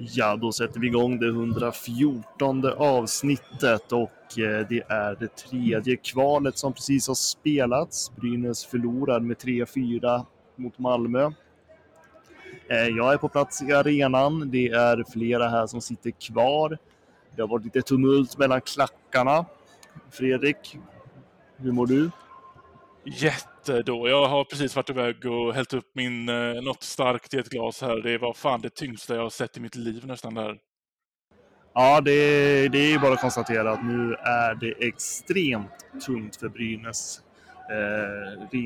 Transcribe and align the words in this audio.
Ja, 0.00 0.36
då 0.36 0.52
sätter 0.52 0.80
vi 0.80 0.86
igång 0.86 1.18
det 1.18 1.28
114 1.28 2.64
avsnittet 2.76 3.92
och 3.92 4.38
eh, 4.38 4.66
det 4.68 4.82
är 4.88 5.16
det 5.20 5.36
tredje 5.36 5.96
kvalet 5.96 6.58
som 6.58 6.72
precis 6.72 7.08
har 7.08 7.14
spelats. 7.14 8.12
Brynäs 8.16 8.66
förlorar 8.66 9.20
med 9.20 9.36
3-4 9.36 10.24
mot 10.56 10.78
Malmö. 10.78 11.30
Eh, 12.68 12.76
jag 12.76 13.12
är 13.12 13.16
på 13.16 13.28
plats 13.28 13.62
i 13.62 13.72
arenan. 13.72 14.50
Det 14.50 14.68
är 14.68 15.04
flera 15.12 15.48
här 15.48 15.66
som 15.66 15.80
sitter 15.80 16.10
kvar. 16.10 16.78
Det 17.36 17.42
har 17.42 17.48
varit 17.48 17.64
lite 17.64 17.82
tumult 17.82 18.38
mellan 18.38 18.60
klackarna. 18.60 19.44
Fredrik, 20.10 20.78
hur 21.56 21.72
mår 21.72 21.86
du? 21.86 22.10
Eh, 23.68 23.76
då. 23.76 24.08
Jag 24.08 24.28
har 24.28 24.44
precis 24.44 24.76
varit 24.76 24.90
iväg 24.90 25.26
och 25.26 25.54
hällt 25.54 25.74
upp 25.74 25.90
min, 25.94 26.28
eh, 26.28 26.62
något 26.62 26.82
starkt 26.82 27.34
i 27.34 27.38
ett 27.38 27.48
glas 27.48 27.82
här. 27.82 27.96
Det 27.96 28.18
var 28.18 28.32
fan 28.32 28.60
det 28.60 28.74
tyngsta 28.74 29.14
jag 29.14 29.22
har 29.22 29.30
sett 29.30 29.56
i 29.56 29.60
mitt 29.60 29.76
liv 29.76 30.06
nästan 30.06 30.34
där. 30.34 30.58
Ja, 31.74 32.00
det, 32.00 32.68
det 32.68 32.78
är 32.92 32.98
bara 32.98 33.12
att 33.12 33.20
konstatera 33.20 33.72
att 33.72 33.84
nu 33.84 34.14
är 34.14 34.54
det 34.54 34.86
extremt 34.86 36.02
tungt 36.06 36.36
för 36.36 36.48
Brynäs. 36.48 37.20
Eh, 37.70 38.58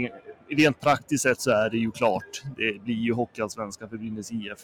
rent 0.57 0.81
praktiskt 0.81 1.23
sett 1.23 1.41
så 1.41 1.51
är 1.51 1.71
det 1.71 1.79
ju 1.79 1.91
klart. 1.91 2.43
Det 2.57 2.83
blir 2.83 2.95
ju 2.95 3.13
Hockeyallsvenskan 3.13 3.89
för 3.89 3.97
Brynäs 3.97 4.33
IF. 4.33 4.59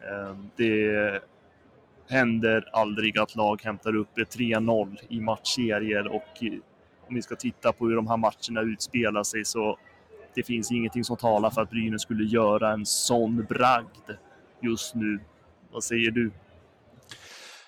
Eh, 0.00 0.36
det 0.56 1.22
händer 2.08 2.68
aldrig 2.72 3.18
att 3.18 3.36
lag 3.36 3.62
hämtar 3.64 3.96
upp 3.96 4.18
ett 4.18 4.36
3-0 4.36 4.96
i 5.08 5.20
matchserier 5.20 6.06
och 6.06 6.42
om 7.12 7.16
vi 7.16 7.22
ska 7.22 7.36
titta 7.36 7.72
på 7.72 7.86
hur 7.86 7.96
de 7.96 8.06
här 8.06 8.16
matcherna 8.16 8.72
utspelar 8.72 9.22
sig 9.22 9.44
så 9.44 9.78
det 10.34 10.42
finns 10.42 10.72
ingenting 10.72 11.04
som 11.04 11.16
talar 11.16 11.50
för 11.50 11.62
att 11.62 11.70
Brynäs 11.70 12.02
skulle 12.02 12.24
göra 12.24 12.72
en 12.72 12.86
sån 12.86 13.44
bragd 13.44 14.10
just 14.62 14.94
nu. 14.94 15.20
Vad 15.72 15.84
säger 15.84 16.10
du? 16.10 16.30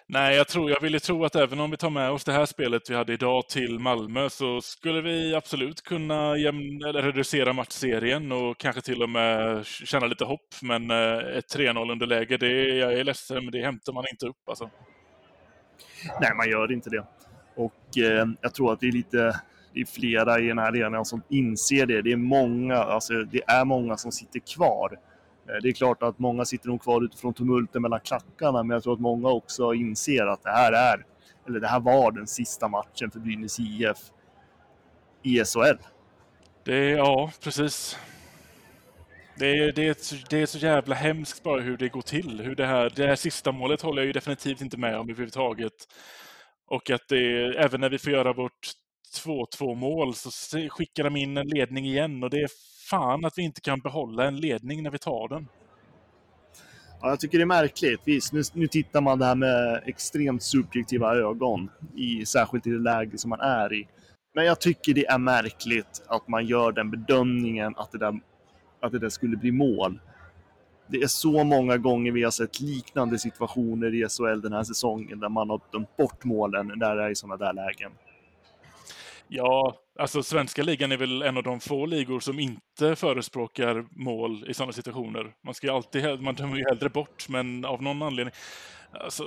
Nej, 0.07 0.37
jag, 0.37 0.49
tror, 0.49 0.71
jag 0.71 0.81
ville 0.81 1.01
tro 1.01 1.25
att 1.25 1.37
även 1.37 1.61
om 1.61 1.71
vi 1.71 1.77
tar 1.77 1.91
med 1.91 2.11
oss 2.11 2.25
det 2.25 2.33
här 2.33 2.47
spelet 2.47 2.91
vi 2.91 2.95
hade 2.95 3.13
idag 3.13 3.49
till 3.49 3.79
Malmö 3.79 4.31
så 4.31 4.61
skulle 4.61 5.01
vi 5.01 5.35
absolut 5.35 5.83
kunna 5.83 6.37
jämn, 6.37 6.85
eller 6.85 7.03
reducera 7.03 7.53
matchserien 7.53 8.33
och 8.33 8.59
kanske 8.59 8.83
till 8.83 9.03
och 9.03 9.09
med 9.09 9.67
känna 9.67 10.07
lite 10.07 10.25
hopp. 10.25 10.55
Men 10.63 10.91
eh, 10.91 11.37
ett 11.37 11.57
3-0 11.57 11.93
underläge, 11.93 12.37
det, 12.37 12.77
jag 12.77 12.93
är 12.93 13.05
ledsen, 13.05 13.45
men 13.45 13.53
det 13.53 13.65
hämtar 13.65 13.93
man 13.93 14.05
inte 14.13 14.27
upp 14.27 14.49
alltså. 14.49 14.71
Nej, 16.21 16.35
man 16.37 16.51
gör 16.51 16.73
inte 16.73 16.91
det. 16.91 17.07
Och 17.55 17.99
eh, 17.99 18.27
jag 18.41 18.55
tror 18.55 18.73
att 18.73 18.81
det 18.81 18.89
är 18.89 18.93
lite 18.93 19.41
det 19.75 19.81
är 19.81 19.85
flera 19.85 20.41
i 20.41 20.47
den 20.47 20.59
här 20.59 20.69
arenan 20.69 21.05
som 21.05 21.23
inser 21.29 21.87
det. 21.87 22.03
Det 22.03 22.13
är 22.13 22.17
många, 22.17 22.77
alltså 22.77 23.13
det 23.13 23.43
är 23.47 23.65
många 23.65 23.97
som 23.97 24.13
sitter 24.13 24.41
kvar. 24.41 24.99
Eh, 25.49 25.63
det 25.63 25.69
är 25.69 25.73
klart 25.73 26.03
att 26.03 26.19
många 26.19 26.45
sitter 26.45 26.69
nog 26.69 26.83
kvar 26.83 27.05
utifrån 27.05 27.35
tumulten 27.35 27.83
mellan 27.83 28.01
klackarna, 28.01 28.63
men 28.63 28.75
jag 28.75 28.83
tror 28.83 28.93
att 28.93 29.01
många 29.01 29.29
också 29.29 29.75
inser 29.75 30.27
att 30.27 30.43
det 30.43 30.51
här 30.51 30.73
är, 30.73 31.07
eller 31.47 31.61
det 31.61 31.69
här 31.69 31.81
var 31.81 32.13
den 32.13 32.27
sista 32.27 32.69
matchen 32.69 33.11
för 33.11 33.21
Brynäs 33.21 33.61
IF 33.61 33.99
i 35.23 35.45
SHL. 35.45 35.79
Det 36.65 36.91
ja, 36.91 37.31
precis. 37.43 37.99
Det 39.39 39.47
är, 39.47 39.73
det, 39.73 39.89
är, 39.89 40.29
det 40.31 40.43
är 40.43 40.47
så 40.47 40.59
jävla 40.59 40.95
hemskt 40.95 41.43
bara 41.43 41.61
hur 41.61 41.77
det 41.77 41.89
går 41.89 42.03
till. 42.03 42.41
Hur 42.45 42.55
det, 42.55 42.67
här, 42.67 42.93
det 42.97 43.07
här 43.07 43.17
sista 43.17 43.53
målet 43.53 43.83
håller 43.83 44.03
jag 44.03 44.07
ju 44.07 44.13
definitivt 44.13 44.61
inte 44.61 44.77
med 44.77 44.99
om 44.99 45.11
överhuvudtaget. 45.11 45.89
Och 46.67 46.91
att 46.91 47.09
det, 47.09 47.55
även 47.59 47.81
när 47.81 47.91
vi 47.91 47.99
får 47.99 48.13
göra 48.13 48.33
vårt 48.33 48.71
2-2 49.25 49.75
mål 49.75 50.15
så 50.15 50.31
skickar 50.69 51.05
de 51.05 51.17
in 51.17 51.37
en 51.37 51.49
ledning 51.49 51.87
igen 51.87 52.23
och 52.23 52.31
det 52.31 52.41
är 52.41 52.49
fan 52.91 53.25
att 53.25 53.39
vi 53.39 53.43
inte 53.43 53.61
kan 53.61 53.81
behålla 53.81 54.25
en 54.25 54.37
ledning 54.37 54.83
när 54.83 54.91
vi 54.91 54.99
tar 54.99 55.29
den. 55.29 55.49
Ja, 57.01 57.09
jag 57.09 57.21
tycker 57.21 57.39
det 57.39 57.45
är 57.45 57.47
märkligt. 57.47 58.01
Visst, 58.05 58.33
nu, 58.33 58.43
nu 58.53 58.67
tittar 58.67 59.01
man 59.01 59.19
det 59.19 59.25
här 59.25 59.35
med 59.35 59.83
extremt 59.87 60.43
subjektiva 60.43 61.15
ögon, 61.15 61.71
i, 61.95 62.27
särskilt 62.27 62.67
i 62.67 62.71
det 62.71 62.79
läge 62.79 63.19
som 63.19 63.31
man 63.31 63.41
är 63.41 63.73
i. 63.73 63.89
Men 64.35 64.45
jag 64.45 64.61
tycker 64.61 64.95
det 64.95 65.07
är 65.07 65.19
märkligt 65.19 66.03
att 66.07 66.29
man 66.29 66.47
gör 66.47 66.73
den 66.73 66.91
bedömningen 66.91 67.75
att 67.77 67.93
det 67.93 67.99
där, 67.99 68.21
att 68.81 68.93
det 68.93 68.99
där 68.99 69.09
skulle 69.09 69.37
bli 69.37 69.53
mål. 69.53 70.01
Det 70.87 71.03
är 71.03 71.07
så 71.07 71.45
många 71.45 71.77
gånger 71.77 72.13
vi 72.13 72.23
har 72.23 72.31
sett 72.31 72.61
liknande 72.61 73.19
situationer 73.19 73.95
i 73.95 74.09
SHL 74.09 74.41
den 74.41 74.53
här 74.53 74.65
säsongen 74.65 75.21
där 75.21 75.29
man 75.29 75.51
har 75.51 75.61
dömt 75.73 75.97
bort 75.97 76.25
målen 76.25 76.73
när 76.77 76.97
det 76.97 77.03
är 77.03 77.11
i 77.11 77.15
sådana 77.15 77.37
där 77.37 77.53
lägen. 77.53 77.93
Ja, 79.29 79.77
alltså 79.99 80.23
svenska 80.23 80.63
ligan 80.63 80.93
är 80.93 80.97
väl 80.97 81.23
en 81.23 81.37
av 81.37 81.43
de 81.43 81.61
få 81.61 81.87
ligor 81.87 82.21
som 82.21 82.39
inte 82.39 82.97
förespråkar 82.97 83.87
mål 83.91 84.45
i 84.49 84.55
sådana 84.55 84.73
situationer. 84.73 85.35
Man 85.45 85.55
ska 85.55 85.67
ju 85.67 85.73
alltid, 85.73 86.21
man 86.21 86.35
dömer 86.35 86.57
ju 86.57 86.65
hellre 86.65 86.89
bort, 86.89 87.29
men 87.29 87.65
av 87.65 87.83
någon 87.83 88.03
anledning. 88.03 88.35
Alltså, 88.91 89.25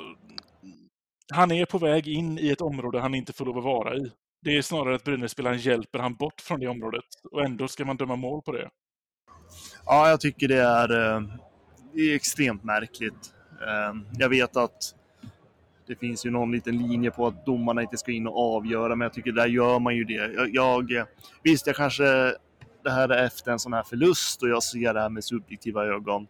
han 1.34 1.52
är 1.52 1.66
på 1.66 1.78
väg 1.78 2.08
in 2.08 2.40
i 2.40 2.50
ett 2.50 2.62
område 2.62 3.00
han 3.00 3.16
inte 3.16 3.34
får 3.34 3.46
lov 3.46 3.58
att 3.58 3.64
vara 3.64 3.96
i. 3.96 4.12
Det 4.42 4.58
är 4.58 4.62
snarare 4.62 4.96
att 4.96 5.04
Brynäs-spelaren 5.04 5.58
hjälper 5.58 6.00
han 6.00 6.16
bort 6.16 6.42
från 6.42 6.60
det 6.60 6.68
området 6.68 7.06
och 7.32 7.46
ändå 7.46 7.68
ska 7.68 7.86
man 7.86 7.98
döma 7.98 8.16
mål 8.16 8.42
på 8.42 8.52
det. 8.52 8.70
Ja, 9.86 10.10
jag 10.10 10.22
tycker 10.22 10.48
det 10.48 10.62
är, 10.62 11.16
eh, 11.16 11.22
det 11.98 12.12
är 12.12 12.16
extremt 12.16 12.64
märkligt. 12.64 13.34
Ehm, 13.68 14.06
jag 14.18 14.30
vet 14.30 14.58
att 14.58 14.96
det 15.88 15.96
finns 15.96 16.26
ju 16.26 16.32
någon 16.32 16.52
liten 16.52 16.78
linje 16.78 17.12
på 17.12 17.28
att 17.28 17.46
domarna 17.46 17.82
inte 17.82 17.98
ska 17.98 18.12
in 18.12 18.28
och 18.28 18.56
avgöra, 18.56 18.96
men 18.96 19.06
jag 19.06 19.14
tycker 19.14 19.32
där 19.32 19.48
gör 19.48 19.80
man 19.80 19.96
ju 19.96 20.04
det. 20.04 20.34
Jag, 20.34 20.56
jag, 20.56 21.06
visst, 21.44 21.68
jag 21.68 21.76
kanske 21.76 22.04
det 22.84 22.92
här 22.92 23.10
är 23.10 23.26
efter 23.26 23.52
en 23.52 23.60
sån 23.60 23.74
här 23.74 23.84
förlust 23.84 24.44
och 24.44 24.50
jag 24.50 24.64
ser 24.64 24.94
det 24.94 25.02
här 25.02 25.10
med 25.10 25.24
subjektiva 25.24 25.86
ögon. 25.86 26.28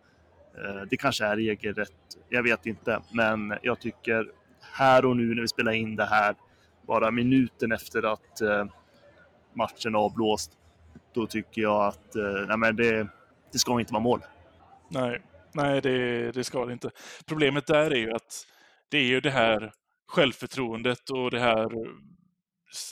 Ehm, 0.57 0.88
det 0.89 0.97
kanske 0.97 1.25
är 1.25 1.35
regelrätt, 1.35 1.91
jag 2.29 2.44
vet 2.44 2.66
inte, 2.66 3.01
men 3.11 3.53
jag 3.61 3.79
tycker 3.79 4.31
här 4.61 5.06
och 5.06 5.17
nu 5.17 5.35
när 5.35 5.41
vi 5.41 5.47
spelar 5.47 5.72
in 5.72 5.95
det 5.95 6.06
här, 6.06 6.35
bara 6.88 7.11
minuten 7.11 7.72
efter 7.72 8.13
att 8.13 8.41
eh, 8.41 8.66
matchen 9.53 9.95
avblåst, 9.95 10.51
då 11.13 11.27
tycker 11.27 11.61
jag 11.61 11.85
att 11.85 12.16
eh, 12.16 12.47
nej, 12.47 12.57
men 12.57 12.75
det, 12.75 13.07
det 13.51 13.59
ska 13.59 13.79
inte 13.79 13.94
vara 13.94 14.03
mål. 14.03 14.22
Nej, 14.89 15.22
nej 15.57 15.81
det, 15.81 16.31
det 16.31 16.44
ska 16.44 16.66
det 16.66 16.73
inte. 16.73 16.91
Problemet 17.25 17.68
där 17.68 17.91
är 17.91 18.00
ju 18.00 18.12
att 18.13 18.45
det 18.91 18.97
är 18.97 19.03
ju 19.03 19.22
det 19.22 19.31
här 19.31 19.72
självförtroendet 20.07 21.09
och 21.09 21.31
det 21.31 21.40
här 21.40 21.69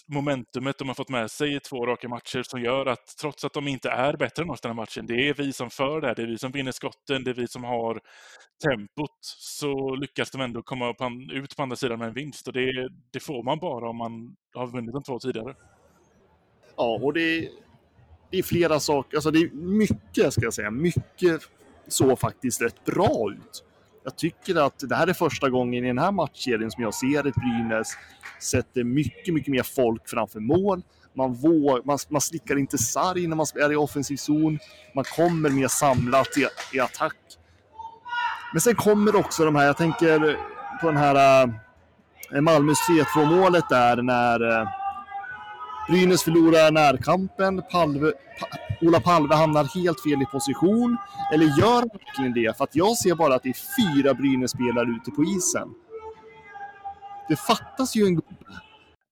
momentumet 0.08 0.78
de 0.78 0.88
har 0.88 0.96
fått 0.96 1.10
med 1.10 1.32
sig 1.32 1.56
i 1.56 1.60
två 1.60 1.86
raka 1.86 2.10
matcher 2.10 2.44
som 2.44 2.62
gör 2.62 2.86
att 2.86 3.18
trots 3.22 3.46
att 3.46 3.54
de 3.54 3.68
inte 3.68 3.90
är 3.90 4.18
bättre 4.18 4.44
än 4.44 4.50
oss 4.50 4.62
den 4.62 4.70
här 4.70 4.76
matchen, 4.76 5.06
det 5.06 5.30
är 5.30 5.34
vi 5.34 5.54
som 5.54 5.70
för 5.70 6.02
det 6.02 6.08
här, 6.08 6.16
det 6.16 6.22
är 6.22 6.28
vi 6.28 6.38
som 6.38 6.52
vinner 6.52 6.72
skotten, 6.72 7.24
det 7.24 7.32
är 7.32 7.34
vi 7.34 7.48
som 7.48 7.64
har 7.64 8.02
tempot, 8.64 9.20
så 9.22 9.96
lyckas 9.96 10.32
de 10.32 10.42
ändå 10.42 10.64
komma 10.64 10.96
ut 11.32 11.56
på 11.56 11.64
andra 11.64 11.76
sidan 11.76 12.00
med 12.00 12.08
en 12.08 12.14
vinst 12.14 12.48
och 12.48 12.54
det, 12.54 12.90
det 13.12 13.20
får 13.20 13.44
man 13.44 13.60
bara 13.60 13.90
om 13.90 13.98
man 13.98 14.36
har 14.54 14.68
vunnit 14.68 14.94
de 14.94 15.04
två 15.04 15.20
tidigare. 15.20 15.56
Ja, 16.78 17.00
och 17.04 17.14
det, 17.14 17.50
det 18.32 18.38
är 18.38 18.44
flera 18.44 18.80
saker, 18.80 19.18
alltså 19.18 19.32
det 19.32 19.40
är 19.40 19.50
mycket 19.54 20.34
ska 20.34 20.44
jag 20.44 20.54
säga, 20.54 20.72
mycket 20.72 21.42
såg 21.88 22.20
faktiskt 22.20 22.62
rätt 22.62 22.86
bra 22.86 23.32
ut. 23.32 23.64
Jag 24.04 24.18
tycker 24.18 24.56
att 24.56 24.80
det 24.80 24.96
här 24.96 25.08
är 25.08 25.14
första 25.14 25.50
gången 25.50 25.84
i 25.84 25.88
den 25.88 25.98
här 25.98 26.12
matchserien 26.12 26.72
som 26.72 26.84
jag 26.84 26.94
ser 26.94 27.28
ett 27.28 27.36
Brynäs 27.36 27.98
sätter 28.42 28.84
mycket, 28.84 29.34
mycket 29.34 29.52
mer 29.52 29.64
folk 29.64 30.10
framför 30.10 30.40
mål. 30.40 30.82
Man, 31.14 31.34
våg, 31.34 31.86
man, 31.86 31.98
man 32.10 32.22
slickar 32.22 32.58
inte 32.58 32.78
sarg 32.78 33.28
när 33.28 33.36
man 33.36 33.46
är 33.56 33.72
i 33.72 33.76
offensiv 33.76 34.18
zon. 34.18 34.60
Man 34.96 35.04
kommer 35.04 35.50
mer 35.50 35.68
samlat 35.68 36.38
i, 36.38 36.48
i 36.78 36.80
attack. 36.80 37.18
Men 38.54 38.62
sen 38.62 38.76
kommer 38.76 39.16
också 39.16 39.46
de 39.46 39.56
här, 39.56 39.66
jag 39.66 39.78
tänker 39.78 40.38
på 40.82 40.88
den 40.88 40.98
här 40.98 41.44
äh, 42.34 42.42
Malmös 42.42 42.78
3-2 43.16 43.26
målet 43.26 43.70
där 43.70 44.02
när 44.02 44.60
äh, 44.62 44.68
Brynäs 45.90 46.24
förlorar 46.24 46.72
närkampen. 46.72 47.62
Palve, 47.72 48.12
pa, 48.40 48.48
Ola 48.82 49.00
Palve 49.00 49.36
hamnar 49.36 49.64
helt 49.64 50.02
fel 50.02 50.22
i 50.22 50.26
position. 50.26 50.98
Eller 51.34 51.46
gör 51.46 51.80
han 51.80 51.90
verkligen 51.94 52.34
det? 52.34 52.58
För 52.58 52.64
att 52.64 52.76
jag 52.76 52.98
ser 52.98 53.16
bara 53.16 53.36
att 53.36 53.44
det 53.44 53.50
är 53.50 53.58
fyra 53.82 54.14
Brynäs-spelare 54.14 54.90
ute 54.90 55.12
på 55.12 55.24
isen. 55.24 55.70
Det 57.30 57.36
fattas 57.36 57.96
ju 57.96 58.06
en 58.06 58.16
gubbe. 58.16 58.62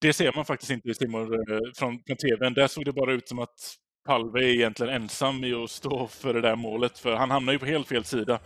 Det 0.01 0.13
ser 0.13 0.33
man 0.35 0.45
faktiskt 0.45 0.71
inte 0.71 0.89
i 0.89 0.93
Simon 0.93 1.33
eh, 1.33 1.39
från, 1.75 1.99
från 2.07 2.17
TVn. 2.17 2.53
Där 2.53 2.67
såg 2.67 2.85
det 2.85 2.93
bara 2.93 3.13
ut 3.13 3.27
som 3.27 3.39
att 3.39 3.75
Palve 4.05 4.39
är 4.39 4.47
egentligen 4.47 4.93
ensam 4.93 5.43
i 5.43 5.53
att 5.53 5.69
stå 5.69 6.07
för 6.07 6.33
det 6.33 6.41
där 6.41 6.55
målet, 6.55 6.99
för 6.99 7.15
han 7.15 7.31
hamnar 7.31 7.53
ju 7.53 7.59
på 7.59 7.65
helt 7.65 7.87
fel 7.87 8.03
sida. 8.03 8.39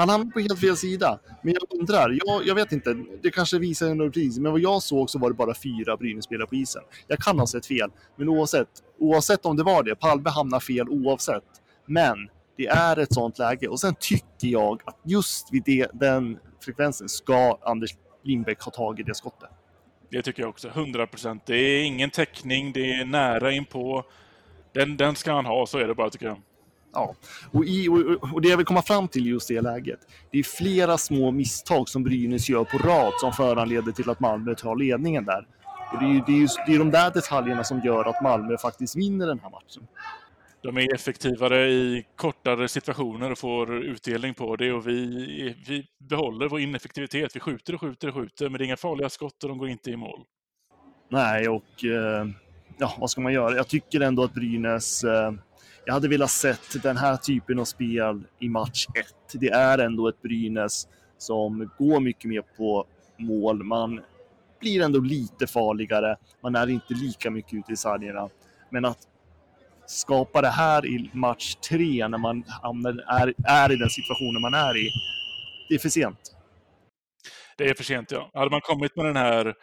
Han 0.00 0.08
hamnar 0.08 0.30
på 0.30 0.40
helt 0.40 0.60
fel 0.60 0.76
sida. 0.76 1.18
Men 1.42 1.54
jag 1.54 1.80
undrar, 1.80 2.18
jag, 2.24 2.46
jag 2.46 2.54
vet 2.54 2.72
inte, 2.72 2.96
det 3.22 3.30
kanske 3.30 3.58
visar 3.58 3.86
en 3.86 4.00
repris, 4.00 4.38
men 4.38 4.52
vad 4.52 4.60
jag 4.60 4.82
såg 4.82 5.10
så 5.10 5.18
var 5.18 5.30
det 5.30 5.34
bara 5.34 5.54
fyra 5.54 5.96
Brynäs-spelare 5.96 6.46
på 6.46 6.54
isen. 6.54 6.82
Jag 7.06 7.18
kan 7.18 7.38
ha 7.38 7.46
sett 7.46 7.66
fel, 7.66 7.90
men 8.16 8.28
oavsett, 8.28 8.68
oavsett 8.98 9.46
om 9.46 9.56
det 9.56 9.62
var 9.62 9.82
det, 9.82 9.94
Palme 9.94 10.30
hamnar 10.30 10.60
fel 10.60 10.88
oavsett. 10.88 11.44
Men 11.86 12.16
det 12.56 12.66
är 12.66 12.98
ett 12.98 13.14
sånt 13.14 13.38
läge 13.38 13.68
och 13.68 13.80
sen 13.80 13.94
tycker 14.00 14.48
jag 14.48 14.82
att 14.84 14.96
just 15.04 15.52
vid 15.52 15.62
det, 15.64 15.90
den 15.92 16.38
frekvensen 16.64 17.08
ska 17.08 17.58
Anders 17.62 17.90
Lindbäck 18.24 18.62
ha 18.62 18.72
tagit 18.72 19.06
det 19.06 19.14
skottet. 19.14 19.50
Det 20.10 20.22
tycker 20.22 20.42
jag 20.42 20.50
också, 20.50 20.68
100 20.68 21.06
procent. 21.06 21.46
Det 21.46 21.56
är 21.56 21.84
ingen 21.84 22.10
täckning, 22.10 22.72
det 22.72 22.92
är 22.92 23.04
nära 23.04 23.52
inpå. 23.52 24.04
Den, 24.74 24.96
den 24.96 25.14
ska 25.16 25.32
han 25.32 25.46
ha, 25.46 25.66
så 25.66 25.78
är 25.78 25.88
det 25.88 25.94
bara 25.94 26.10
tycker 26.10 26.26
jag. 26.26 26.40
Ja, 26.92 27.14
och, 27.52 27.64
i, 27.64 27.88
och, 27.88 28.32
och 28.34 28.40
det 28.42 28.48
jag 28.48 28.56
vill 28.56 28.66
komma 28.66 28.82
fram 28.82 29.08
till 29.08 29.26
just 29.26 29.48
det 29.48 29.60
läget. 29.60 30.00
Det 30.32 30.38
är 30.38 30.42
flera 30.42 30.98
små 30.98 31.30
misstag 31.30 31.88
som 31.88 32.02
Brynäs 32.02 32.48
gör 32.48 32.64
på 32.64 32.78
rad 32.78 33.12
som 33.20 33.32
föranleder 33.32 33.92
till 33.92 34.10
att 34.10 34.20
Malmö 34.20 34.54
tar 34.54 34.76
ledningen 34.76 35.24
där. 35.24 35.46
Och 35.92 35.98
det 35.98 36.04
är 36.04 36.12
ju 36.12 36.22
det 36.26 36.32
är, 36.32 36.40
just, 36.40 36.58
det 36.66 36.74
är 36.74 36.78
de 36.78 36.90
där 36.90 37.10
detaljerna 37.10 37.64
som 37.64 37.80
gör 37.80 38.04
att 38.04 38.22
Malmö 38.22 38.58
faktiskt 38.58 38.96
vinner 38.96 39.26
den 39.26 39.40
här 39.40 39.50
matchen. 39.50 39.86
De 40.62 40.76
är 40.76 40.94
effektivare 40.94 41.70
i 41.70 42.06
kortare 42.16 42.68
situationer 42.68 43.32
och 43.32 43.38
får 43.38 43.74
utdelning 43.84 44.34
på 44.34 44.56
det 44.56 44.72
och 44.72 44.88
vi, 44.88 45.56
vi 45.66 45.86
behåller 45.98 46.48
vår 46.48 46.60
ineffektivitet. 46.60 47.36
Vi 47.36 47.40
skjuter 47.40 47.74
och 47.74 47.80
skjuter 47.80 48.08
och 48.08 48.14
skjuter, 48.14 48.48
men 48.48 48.58
det 48.58 48.64
är 48.64 48.66
inga 48.66 48.76
farliga 48.76 49.08
skott 49.08 49.42
och 49.42 49.48
de 49.48 49.58
går 49.58 49.68
inte 49.68 49.90
i 49.90 49.96
mål. 49.96 50.20
Nej, 51.08 51.48
och 51.48 51.84
eh, 51.84 52.26
ja, 52.78 52.94
vad 52.98 53.10
ska 53.10 53.20
man 53.20 53.32
göra? 53.32 53.56
Jag 53.56 53.68
tycker 53.68 54.00
ändå 54.00 54.24
att 54.24 54.34
Brynäs 54.34 55.04
eh, 55.04 55.32
jag 55.84 55.94
hade 55.94 56.08
velat 56.08 56.30
sett 56.30 56.82
den 56.82 56.96
här 56.96 57.16
typen 57.16 57.58
av 57.58 57.64
spel 57.64 58.22
i 58.38 58.48
match 58.48 58.86
1. 58.94 59.06
Det 59.32 59.48
är 59.48 59.78
ändå 59.78 60.08
ett 60.08 60.22
Brynäs 60.22 60.88
som 61.18 61.70
går 61.78 62.00
mycket 62.00 62.24
mer 62.24 62.42
på 62.56 62.86
mål. 63.18 63.64
Man 63.64 64.00
blir 64.60 64.82
ändå 64.82 64.98
lite 65.00 65.46
farligare. 65.46 66.16
Man 66.42 66.54
är 66.54 66.66
inte 66.66 66.94
lika 66.94 67.30
mycket 67.30 67.54
ute 67.54 67.72
i 67.72 67.76
sargerna. 67.76 68.28
Men 68.70 68.84
att 68.84 68.98
skapa 69.86 70.42
det 70.42 70.48
här 70.48 70.86
i 70.86 71.10
match 71.12 71.54
3 71.54 72.08
när 72.08 72.18
man 72.18 72.44
är, 73.06 73.34
är 73.44 73.72
i 73.72 73.76
den 73.76 73.90
situationen 73.90 74.42
man 74.42 74.54
är 74.54 74.76
i, 74.76 74.90
det 75.68 75.74
är 75.74 75.78
för 75.78 75.88
sent. 75.88 76.36
Det 77.56 77.64
är 77.64 77.74
för 77.74 77.84
sent, 77.84 78.10
ja. 78.10 78.30
Hade 78.34 78.50
man 78.50 78.60
kommit 78.60 78.96
med 78.96 79.04
den 79.04 79.16
här 79.16 79.54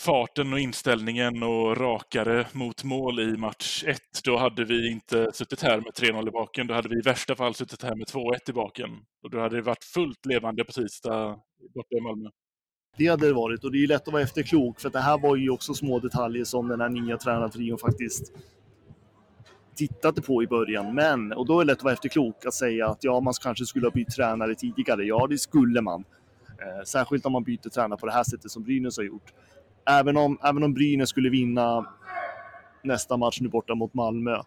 farten 0.00 0.52
och 0.52 0.58
inställningen 0.58 1.42
och 1.42 1.76
rakare 1.76 2.46
mot 2.52 2.84
mål 2.84 3.20
i 3.20 3.36
match 3.36 3.84
1, 3.86 3.98
då 4.24 4.36
hade 4.36 4.64
vi 4.64 4.90
inte 4.90 5.30
suttit 5.32 5.62
här 5.62 5.76
med 5.76 5.92
3-0 5.92 6.28
i 6.28 6.30
baken. 6.30 6.66
Då 6.66 6.74
hade 6.74 6.88
vi 6.88 6.98
i 6.98 7.00
värsta 7.00 7.36
fall 7.36 7.54
suttit 7.54 7.82
här 7.82 7.94
med 7.94 8.06
2-1 8.06 8.50
i 8.50 8.52
baken. 8.52 8.90
Och 9.22 9.30
då 9.30 9.40
hade 9.40 9.56
det 9.56 9.62
varit 9.62 9.84
fullt 9.84 10.26
levande 10.26 10.64
på 10.64 10.72
tisdag 10.72 11.38
borta 11.74 11.96
i 11.96 12.00
Malmö. 12.00 12.30
Det 12.96 13.06
hade 13.06 13.26
det 13.26 13.32
varit 13.32 13.64
och 13.64 13.72
det 13.72 13.84
är 13.84 13.86
lätt 13.86 14.06
att 14.08 14.12
vara 14.12 14.22
efterklok 14.22 14.80
för 14.80 14.90
det 14.90 15.00
här 15.00 15.18
var 15.18 15.36
ju 15.36 15.50
också 15.50 15.74
små 15.74 15.98
detaljer 15.98 16.44
som 16.44 16.68
den 16.68 16.80
här 16.80 16.88
nya 16.88 17.16
tränartrion 17.16 17.78
faktiskt 17.78 18.32
tittade 19.74 20.22
på 20.22 20.42
i 20.42 20.46
början. 20.46 20.94
Men, 20.94 21.32
och 21.32 21.46
då 21.46 21.60
är 21.60 21.64
det 21.64 21.72
lätt 21.72 21.78
att 21.78 21.84
vara 21.84 21.94
efterklok 21.94 22.46
att 22.46 22.54
säga 22.54 22.88
att 22.88 23.04
ja, 23.04 23.20
man 23.20 23.34
kanske 23.42 23.66
skulle 23.66 23.86
ha 23.86 23.90
bytt 23.90 24.10
tränare 24.10 24.54
tidigare. 24.54 25.04
Ja, 25.04 25.26
det 25.30 25.38
skulle 25.38 25.80
man. 25.80 26.04
Eh, 26.48 26.84
särskilt 26.84 27.26
om 27.26 27.32
man 27.32 27.44
byter 27.44 27.68
tränare 27.68 27.98
på 27.98 28.06
det 28.06 28.12
här 28.12 28.24
sättet 28.24 28.50
som 28.50 28.62
Brynäs 28.62 28.96
har 28.96 29.04
gjort 29.04 29.32
även 29.86 30.16
om, 30.16 30.38
även 30.44 30.62
om 30.62 30.74
Brynäs 30.74 31.08
skulle 31.08 31.30
vinna 31.30 31.86
nästa 32.82 33.16
match 33.16 33.40
nu 33.40 33.48
borta 33.48 33.74
mot 33.74 33.94
Malmö, 33.94 34.42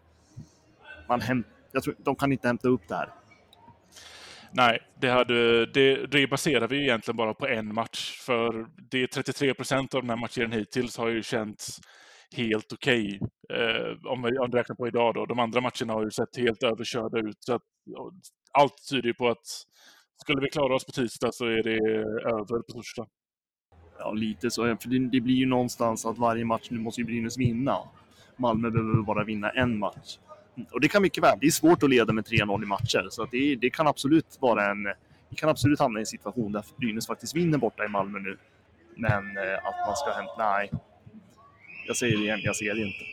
man 1.10 1.22
häm, 1.22 1.44
jag 1.72 1.84
tror, 1.84 1.96
de 1.98 2.16
kan 2.16 2.32
inte 2.32 2.48
hämta 2.48 2.68
upp 2.68 2.88
det 2.88 2.96
här. 2.96 3.10
Nej, 4.56 4.80
det, 5.02 5.10
hade, 5.10 5.66
det, 5.66 6.06
det 6.06 6.28
baserar 6.28 6.68
vi 6.68 6.82
egentligen 6.82 7.18
bara 7.18 7.34
på 7.34 7.48
en 7.48 7.74
match. 7.74 8.20
För 8.26 8.68
det 8.92 9.08
33 9.08 9.54
procent 9.54 9.94
av 9.94 10.02
den 10.02 10.10
här 10.10 10.18
matchen 10.18 10.52
hittills 10.52 10.98
har 10.98 11.10
ju 11.10 11.24
känts 11.24 11.80
helt 12.36 12.74
okej. 12.74 13.20
Okay. 13.22 13.60
Eh, 13.60 13.98
om, 14.06 14.22
vi, 14.24 14.38
om 14.38 14.52
vi 14.52 14.58
räknar 14.58 14.76
på 14.76 14.88
idag 14.88 15.14
då. 15.14 15.26
De 15.26 15.40
andra 15.40 15.62
matcherna 15.62 15.94
har 15.94 16.04
ju 16.04 16.12
sett 16.12 16.38
helt 16.38 16.64
överkörda 16.64 17.20
ut. 17.20 17.38
Så 17.40 17.54
att, 17.54 17.62
allt 18.52 18.74
tyder 18.92 19.08
ju 19.08 19.14
på 19.14 19.30
att 19.30 19.48
skulle 20.22 20.42
vi 20.42 20.50
klara 20.50 20.76
oss 20.76 20.86
på 20.86 20.92
tisdag 20.92 21.32
så 21.32 21.46
är 21.46 21.64
det 21.64 21.78
över 22.30 22.62
på 22.62 22.74
torsdag. 22.74 23.08
Ja, 24.00 24.12
lite 24.12 24.52
så. 24.52 24.64
För 24.64 24.90
det, 24.90 25.00
det, 25.00 25.22
blir 25.22 25.36
ju 25.36 25.46
någonstans 25.46 26.06
att 26.06 26.18
varje 26.18 26.46
match 26.46 26.68
nu 26.70 26.80
måste 26.80 27.02
ju 27.02 27.06
Brynäs 27.06 27.38
vinna. 27.38 27.78
Malmö 28.38 28.70
behöver 28.70 29.02
bara 29.02 29.24
vinna 29.24 29.50
en 29.50 29.80
match. 29.80 30.18
Och 30.72 30.82
det 30.82 30.88
kan 30.88 31.02
mycket 31.02 31.24
väl. 31.24 31.38
Det 31.42 31.48
är 31.48 31.52
svårt 31.52 31.84
att 31.84 31.90
leda 31.90 32.14
med 32.14 32.26
3-0 32.26 32.64
i 32.64 32.66
matcher, 32.66 33.08
så 33.10 33.26
det, 33.26 33.56
det, 33.56 33.70
kan 33.70 33.88
absolut 33.88 34.38
vara 34.40 34.72
en... 34.72 34.84
Vi 35.30 35.36
kan 35.36 35.50
absolut 35.50 35.80
hamna 35.80 36.00
i 36.00 36.02
en 36.02 36.06
situation 36.06 36.52
där 36.52 36.66
Brynäs 36.78 37.08
faktiskt 37.08 37.36
vinner 37.36 37.58
borta 37.58 37.86
i 37.86 37.88
Malmö 37.88 38.20
nu. 38.20 38.38
Men 38.96 39.38
eh, 39.38 39.68
att 39.68 39.88
man 39.88 39.96
ska 39.96 40.12
hämta... 40.12 40.34
Nej. 40.38 40.72
Jag 41.88 41.98
säger 41.98 42.18
det 42.18 42.24
igen, 42.24 42.40
jag 42.44 42.56
ser 42.56 42.76
det 42.76 42.82
inte. 42.82 43.04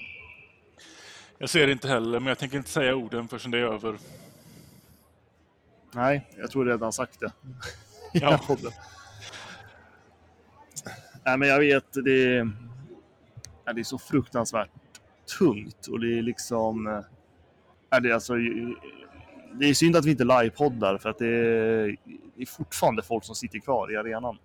Jag 1.38 1.50
ser 1.50 1.66
det 1.66 1.72
inte 1.72 1.88
heller, 1.88 2.20
men 2.20 2.26
jag 2.26 2.38
tänker 2.38 2.56
inte 2.56 2.70
säga 2.70 2.94
orden 2.94 3.28
förrän 3.28 3.50
det 3.50 3.58
är 3.58 3.62
över. 3.62 3.96
Nej, 5.92 6.26
jag 6.38 6.50
tror 6.50 6.66
redan 6.66 6.92
sagt 6.92 7.20
det. 7.20 7.32
Ja. 8.12 8.40
Nej, 11.24 11.38
men 11.38 11.48
jag 11.48 11.58
vet, 11.58 11.92
det 12.04 12.36
är, 12.36 12.50
ja, 13.64 13.72
det 13.72 13.80
är 13.80 13.84
så 13.84 13.98
fruktansvärt 13.98 14.70
tungt 15.38 15.86
och 15.86 16.00
det 16.00 16.18
är 16.18 16.22
liksom... 16.22 17.02
Ja, 17.90 18.00
det, 18.00 18.10
är 18.10 18.14
alltså, 18.14 18.34
det 19.52 19.66
är 19.66 19.74
synd 19.74 19.96
att 19.96 20.04
vi 20.04 20.10
inte 20.10 20.24
livepoddar 20.24 20.98
för 20.98 21.10
att 21.10 21.18
det 21.18 21.26
är, 21.26 21.96
det 22.36 22.42
är 22.42 22.46
fortfarande 22.46 23.02
folk 23.02 23.24
som 23.24 23.34
sitter 23.34 23.58
kvar 23.58 23.92
i 23.92 23.96
arenan. 23.96 24.38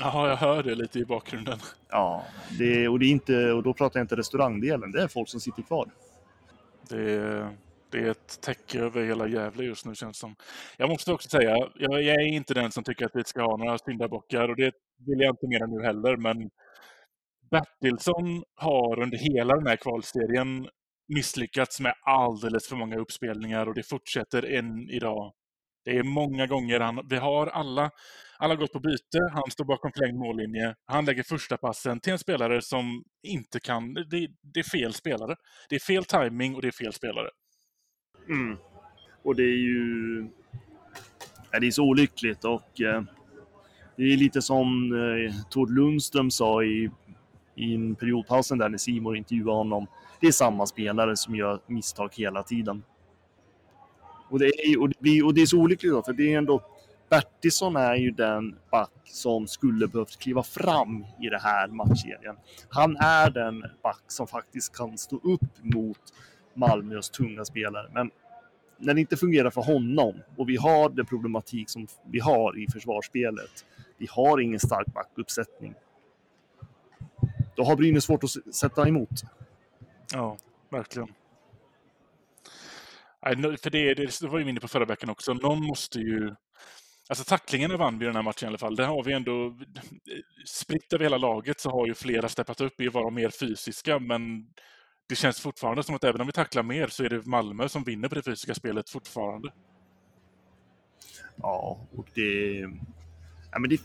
Ja, 0.00 0.28
jag 0.28 0.36
hör 0.36 0.62
det 0.62 0.74
lite 0.74 0.98
i 0.98 1.04
bakgrunden. 1.04 1.58
Ja, 1.88 2.24
det, 2.58 2.88
och, 2.88 2.98
det 2.98 3.06
är 3.06 3.10
inte, 3.10 3.52
och 3.52 3.62
då 3.62 3.74
pratar 3.74 4.00
jag 4.00 4.04
inte 4.04 4.16
restaurangdelen, 4.16 4.92
det 4.92 5.02
är 5.02 5.08
folk 5.08 5.28
som 5.28 5.40
sitter 5.40 5.62
kvar. 5.62 5.90
Det 6.88 7.12
är, 7.12 7.48
det 7.90 7.98
är 7.98 8.10
ett 8.10 8.40
täcke 8.40 8.80
över 8.80 9.04
hela 9.04 9.28
Gävle 9.28 9.64
just 9.64 9.86
nu 9.86 9.94
känns 9.94 10.18
som. 10.18 10.36
Jag 10.76 10.88
måste 10.88 11.12
också 11.12 11.28
säga, 11.28 11.56
jag, 11.74 12.02
jag 12.02 12.14
är 12.14 12.26
inte 12.26 12.54
den 12.54 12.72
som 12.72 12.84
tycker 12.84 13.06
att 13.06 13.16
vi 13.16 13.24
ska 13.24 13.42
ha 13.42 13.56
några 13.56 13.78
syndabockar 13.78 14.48
och 14.48 14.56
det 14.56 14.72
vill 15.06 15.20
jag 15.20 15.32
inte 15.32 15.46
mena 15.48 15.66
nu 15.66 15.82
heller, 15.86 16.16
men 16.16 16.50
Bertilsson 17.50 18.42
har 18.54 19.02
under 19.02 19.18
hela 19.18 19.54
den 19.54 19.66
här 19.66 19.76
kvalserien 19.76 20.68
misslyckats 21.08 21.80
med 21.80 21.94
alldeles 22.02 22.68
för 22.68 22.76
många 22.76 22.98
uppspelningar 22.98 23.66
och 23.66 23.74
det 23.74 23.82
fortsätter 23.82 24.42
än 24.42 24.90
idag. 24.90 25.32
Det 25.84 25.96
är 25.96 26.02
många 26.02 26.46
gånger 26.46 26.80
han, 26.80 27.06
vi 27.10 27.16
har 27.16 27.46
alla, 27.46 27.90
alla 28.38 28.54
gått 28.54 28.72
på 28.72 28.80
byte, 28.80 29.18
han 29.32 29.50
står 29.50 29.64
bakom 29.64 29.92
förlängd 29.92 30.18
mållinje, 30.18 30.74
han 30.86 31.04
lägger 31.04 31.22
första 31.22 31.56
passen 31.56 32.00
till 32.00 32.12
en 32.12 32.18
spelare 32.18 32.62
som 32.62 33.04
inte 33.22 33.60
kan, 33.60 33.94
det, 33.94 34.28
det 34.42 34.60
är 34.60 34.70
fel 34.70 34.94
spelare. 34.94 35.36
Det 35.68 35.74
är 35.74 35.80
fel 35.80 36.04
timing 36.04 36.54
och 36.54 36.62
det 36.62 36.68
är 36.68 36.84
fel 36.84 36.92
spelare. 36.92 37.28
Mm. 38.28 38.56
Och 39.22 39.36
det 39.36 39.42
är 39.42 39.56
ju, 39.56 40.26
ja, 41.50 41.60
det 41.60 41.66
är 41.66 41.70
så 41.70 41.84
olyckligt 41.84 42.44
och 42.44 42.80
eh, 42.80 43.02
det 43.96 44.02
är 44.02 44.16
lite 44.16 44.42
som 44.42 44.92
eh, 44.92 45.34
Tord 45.50 45.70
Lundström 45.70 46.30
sa 46.30 46.62
i, 46.62 46.90
i 47.54 47.94
periodpausen 47.94 48.58
där 48.58 48.68
när 48.68 48.78
Simon 48.78 49.16
intervjuade 49.16 49.58
honom. 49.58 49.86
Det 50.20 50.26
är 50.26 50.32
samma 50.32 50.66
spelare 50.66 51.16
som 51.16 51.34
gör 51.34 51.60
misstag 51.66 52.10
hela 52.12 52.42
tiden. 52.42 52.82
Och 54.30 54.38
det 54.38 54.46
är, 54.46 54.80
och 54.80 54.88
det 54.88 55.00
blir, 55.00 55.26
och 55.26 55.34
det 55.34 55.42
är 55.42 55.46
så 55.46 55.58
olyckligt 55.58 55.92
då, 55.92 56.02
för 56.02 56.12
det 56.12 56.34
är 56.34 56.38
ändå 56.38 56.62
Bertilsson 57.10 57.76
är 57.76 57.94
ju 57.94 58.10
den 58.10 58.56
back 58.70 58.90
som 59.04 59.46
skulle 59.46 59.88
behövt 59.88 60.18
kliva 60.18 60.42
fram 60.42 61.04
i 61.20 61.28
det 61.28 61.38
här 61.38 61.68
matchserien. 61.68 62.36
Han 62.68 62.96
är 62.96 63.30
den 63.30 63.64
back 63.82 64.02
som 64.06 64.26
faktiskt 64.26 64.76
kan 64.76 64.98
stå 64.98 65.16
upp 65.16 65.74
mot 65.74 65.98
Malmös 66.58 67.10
tunga 67.10 67.44
spelare. 67.44 67.90
Men 67.94 68.10
när 68.78 68.94
det 68.94 69.00
inte 69.00 69.16
fungerar 69.16 69.50
för 69.50 69.62
honom 69.62 70.14
och 70.36 70.48
vi 70.48 70.56
har 70.56 70.88
den 70.88 71.06
problematik 71.06 71.70
som 71.70 71.86
vi 72.10 72.20
har 72.20 72.58
i 72.58 72.66
försvarsspelet 72.72 73.64
vi 73.98 74.06
har 74.10 74.40
ingen 74.40 74.60
stark 74.60 74.86
backuppsättning. 74.86 75.74
Då 77.56 77.64
har 77.64 77.76
Brynäs 77.76 78.04
svårt 78.04 78.24
att 78.24 78.54
sätta 78.54 78.88
emot. 78.88 79.22
Ja, 80.12 80.36
verkligen. 80.70 81.08
för 83.62 83.70
det, 83.70 83.94
det 83.94 84.22
var 84.22 84.38
ju 84.38 84.50
inne 84.50 84.60
på 84.60 84.68
förra 84.68 84.84
veckan 84.84 85.10
också. 85.10 85.34
Någon 85.34 85.62
måste 85.62 85.98
ju... 85.98 86.34
Alltså 87.08 87.24
tacklingarna 87.24 87.76
vann 87.76 87.98
vi 87.98 88.06
den 88.06 88.16
här 88.16 88.22
matchen 88.22 88.46
i 88.46 88.48
alla 88.48 88.58
fall. 88.58 88.76
Där 88.76 88.86
har 88.86 89.02
vi 89.02 89.12
ändå... 89.12 89.46
Eh, 89.46 89.52
spritt 90.46 90.92
över 90.92 91.04
hela 91.04 91.18
laget 91.18 91.60
så 91.60 91.70
har 91.70 91.86
ju 91.86 91.94
flera 91.94 92.28
steppat 92.28 92.60
upp 92.60 92.80
i 92.80 92.88
att 92.88 92.94
vara 92.94 93.10
mer 93.10 93.30
fysiska, 93.30 93.98
men 93.98 94.46
det 95.08 95.16
känns 95.16 95.40
fortfarande 95.40 95.82
som 95.82 95.94
att 95.94 96.04
även 96.04 96.20
om 96.20 96.26
vi 96.26 96.32
tacklar 96.32 96.62
mer 96.62 96.86
så 96.86 97.04
är 97.04 97.08
det 97.08 97.26
Malmö 97.26 97.68
som 97.68 97.84
vinner 97.84 98.08
på 98.08 98.14
det 98.14 98.22
fysiska 98.22 98.54
spelet 98.54 98.90
fortfarande. 98.90 99.52
Ja, 101.36 101.80
och 101.96 102.06
det 102.14 102.58
ja, 103.52 103.58
men 103.58 103.70
det 103.70 103.80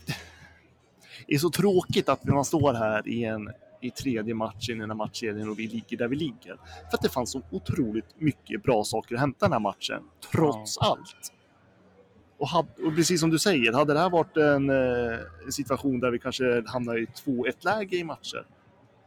är 1.28 1.38
så 1.38 1.50
tråkigt 1.50 2.08
att 2.08 2.24
man 2.24 2.44
står 2.44 2.74
här 2.74 3.08
i 3.08 3.24
en, 3.24 3.50
i 3.80 3.90
tredje 3.90 4.34
matchen 4.34 4.76
i 4.76 4.80
den 4.80 4.90
här 4.90 4.96
matchserien 4.96 5.48
och 5.48 5.58
vi 5.58 5.68
ligger 5.68 5.96
där 5.96 6.08
vi 6.08 6.16
ligger. 6.16 6.56
För 6.90 6.96
att 6.96 7.02
det 7.02 7.08
fanns 7.08 7.30
så 7.30 7.42
otroligt 7.50 8.20
mycket 8.20 8.62
bra 8.62 8.84
saker 8.84 9.14
att 9.14 9.20
hämta 9.20 9.46
den 9.46 9.52
här 9.52 9.60
matchen, 9.60 10.02
trots 10.32 10.78
allt. 10.78 11.32
Och, 12.38 12.48
had, 12.48 12.66
och 12.86 12.96
precis 12.96 13.20
som 13.20 13.30
du 13.30 13.38
säger, 13.38 13.72
hade 13.72 13.92
det 13.92 14.00
här 14.00 14.10
varit 14.10 14.36
en 14.36 14.70
eh, 14.70 15.18
situation 15.50 16.00
där 16.00 16.10
vi 16.10 16.18
kanske 16.18 16.64
hamnar 16.66 16.98
i 16.98 17.04
2-1-läge 17.04 17.96
i 17.96 18.04
matcher, 18.04 18.46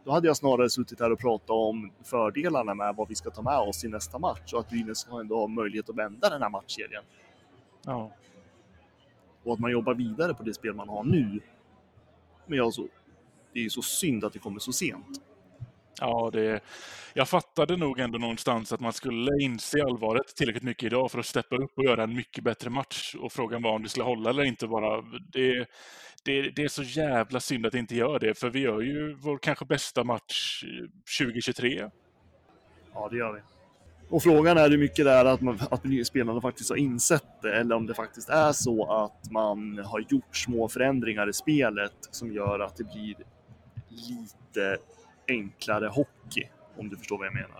då 0.08 0.14
hade 0.14 0.28
jag 0.28 0.38
snarare 0.38 0.70
suttit 0.70 1.00
här 1.00 1.12
och 1.12 1.20
pratat 1.20 1.50
om 1.50 1.92
fördelarna 2.04 2.74
med 2.74 2.96
vad 2.96 3.08
vi 3.08 3.16
ska 3.16 3.30
ta 3.30 3.42
med 3.42 3.60
oss 3.60 3.84
i 3.84 3.88
nästa 3.88 4.20
match 4.20 4.54
och 4.54 4.60
att 4.60 4.70
Brynäs 4.70 4.98
ska 4.98 5.20
ändå 5.20 5.40
ha 5.40 5.48
möjlighet 5.48 5.90
att 5.90 5.96
vända 5.96 6.30
den 6.30 6.42
här 6.42 6.50
matchserien. 6.50 7.04
Ja. 7.86 8.12
Och 9.44 9.54
att 9.54 9.60
man 9.60 9.72
jobbar 9.72 9.94
vidare 9.94 10.34
på 10.34 10.44
det 10.44 10.54
spel 10.54 10.74
man 10.74 10.90
har 10.90 11.04
nu. 11.04 11.40
Men 12.46 12.58
jag 12.58 12.74
så, 12.74 12.88
det 13.54 13.60
är 13.60 13.64
ju 13.64 13.70
så 13.70 13.82
synd 13.82 14.24
att 14.24 14.34
det 14.34 14.40
kommer 14.40 14.60
så 14.60 14.72
sent. 14.72 15.22
Ja, 16.02 16.30
det, 16.34 16.60
jag 17.14 17.30
fattade 17.30 17.78
nog 17.78 18.00
ändå 18.00 18.18
någonstans 18.18 18.74
att 18.74 18.80
man 18.80 18.94
skulle 18.94 19.44
inse 19.44 19.84
allvaret 19.84 20.36
tillräckligt 20.36 20.64
mycket 20.64 20.84
idag 20.84 21.12
för 21.12 21.20
att 21.20 21.26
steppa 21.26 21.56
upp 21.56 21.72
och 21.78 21.84
göra 21.84 22.04
en 22.04 22.16
mycket 22.16 22.44
bättre 22.44 22.70
match. 22.70 23.16
Och 23.20 23.32
frågan 23.32 23.62
var 23.62 23.72
om 23.72 23.84
det 23.84 23.90
skulle 23.90 24.06
hålla 24.06 24.30
eller 24.30 24.44
inte 24.44 24.68
bara. 24.68 25.02
Det, 25.34 25.66
det, 26.24 26.50
det 26.50 26.64
är 26.64 26.68
så 26.68 26.84
jävla 26.84 27.40
synd 27.40 27.66
att 27.66 27.72
det 27.72 27.80
inte 27.80 27.96
gör 27.96 28.20
det, 28.20 28.40
för 28.40 28.50
vi 28.50 28.60
gör 28.60 28.82
ju 28.82 29.14
vår 29.14 29.38
kanske 29.38 29.66
bästa 29.66 30.04
match 30.04 30.64
2023. 31.20 31.90
Ja, 32.94 33.08
det 33.12 33.18
gör 33.18 33.34
vi. 33.34 33.40
Och 34.10 34.24
frågan 34.24 34.58
är 34.58 34.70
hur 34.70 34.78
mycket 34.78 35.06
det 35.06 35.12
är 35.12 35.26
att, 35.26 35.42
man, 35.42 35.60
att 35.72 36.08
spelarna 36.08 36.42
faktiskt 36.42 36.70
har 36.70 36.78
insett 36.78 37.42
det 37.42 37.60
eller 37.60 37.76
om 37.76 37.86
det 37.86 37.94
faktiskt 37.94 38.30
är 38.30 38.52
så 38.52 38.92
att 38.92 39.32
man 39.32 39.78
har 39.86 40.06
gjort 40.10 40.36
små 40.36 40.68
förändringar 40.68 41.30
i 41.30 41.34
spelet 41.34 41.94
som 42.12 42.34
gör 42.34 42.60
att 42.60 42.76
det 42.76 42.84
blir 42.84 43.16
lite 43.90 44.78
enklare 45.28 45.88
hockey, 45.88 46.48
om 46.78 46.90
du 46.90 46.98
förstår 46.98 47.18
vad 47.18 47.28
jag 47.28 47.34
menar. 47.34 47.60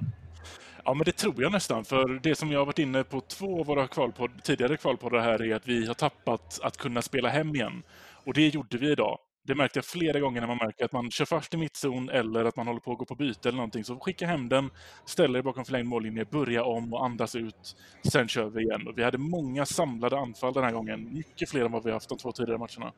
Ja, 0.86 0.94
men 0.94 1.06
det 1.06 1.12
tror 1.12 1.42
jag 1.42 1.52
nästan. 1.52 1.86
För 1.86 2.20
det 2.24 2.36
som 2.36 2.52
jag 2.52 2.60
har 2.60 2.66
varit 2.66 2.80
inne 2.80 3.04
på 3.04 3.22
två 3.22 3.60
av 3.60 3.66
våra 3.66 3.88
kvalpodd, 3.88 4.44
tidigare 4.44 4.78
kvalpoddar 4.78 5.20
här 5.20 5.42
är 5.44 5.56
att 5.56 5.68
vi 5.68 5.88
har 5.88 5.94
tappat 5.94 6.60
att 6.64 6.78
kunna 6.78 7.02
spela 7.02 7.30
hem 7.30 7.56
igen. 7.56 7.84
Och 8.26 8.34
det 8.34 8.48
gjorde 8.48 8.78
vi 8.78 8.92
idag. 8.92 9.20
Det 9.48 9.56
märkte 9.56 9.78
jag 9.78 9.86
flera 9.86 10.20
gånger 10.20 10.42
när 10.42 10.48
man 10.48 10.58
märker 10.58 10.86
att 10.86 10.92
man 10.92 11.12
kör 11.12 11.26
fast 11.26 11.54
i 11.54 11.58
mittzon 11.58 12.10
eller 12.10 12.46
att 12.46 12.56
man 12.56 12.68
håller 12.68 12.80
på 12.80 12.92
att 12.92 12.98
gå 12.98 13.06
på 13.06 13.16
byte 13.16 13.50
eller 13.50 13.58
någonting. 13.58 13.84
Så 13.84 14.00
skicka 14.00 14.28
hem 14.28 14.50
den, 14.50 14.70
ställ 15.06 15.36
er 15.36 15.42
bakom 15.42 15.66
förlängd 15.66 15.88
mållinje, 15.88 16.26
börja 16.26 16.64
om 16.64 16.94
och 16.94 17.06
andas 17.06 17.36
ut. 17.36 17.76
Sen 18.12 18.28
kör 18.28 18.50
vi 18.50 18.64
igen. 18.64 18.88
Och 18.88 18.98
vi 18.98 19.04
hade 19.04 19.18
många 19.18 19.66
samlade 19.66 20.18
anfall 20.18 20.54
den 20.54 20.64
här 20.64 20.72
gången. 20.72 21.14
Mycket 21.14 21.50
fler 21.50 21.66
än 21.66 21.72
vad 21.72 21.84
vi 21.84 21.92
haft 21.92 22.10
de 22.10 22.18
två 22.18 22.32
tidigare 22.32 22.58
matcherna. 22.58 22.94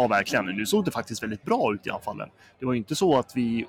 Ja, 0.00 0.06
verkligen. 0.06 0.46
Nu 0.46 0.66
såg 0.66 0.84
det 0.84 0.90
faktiskt 0.90 1.22
väldigt 1.22 1.44
bra 1.44 1.74
ut 1.74 1.86
i 1.86 1.90
anfallen. 1.90 2.28
Det 2.58 2.66
var 2.66 2.72
ju 2.72 2.78
inte 2.78 2.94
så 2.94 3.18
att 3.18 3.36
vi 3.36 3.66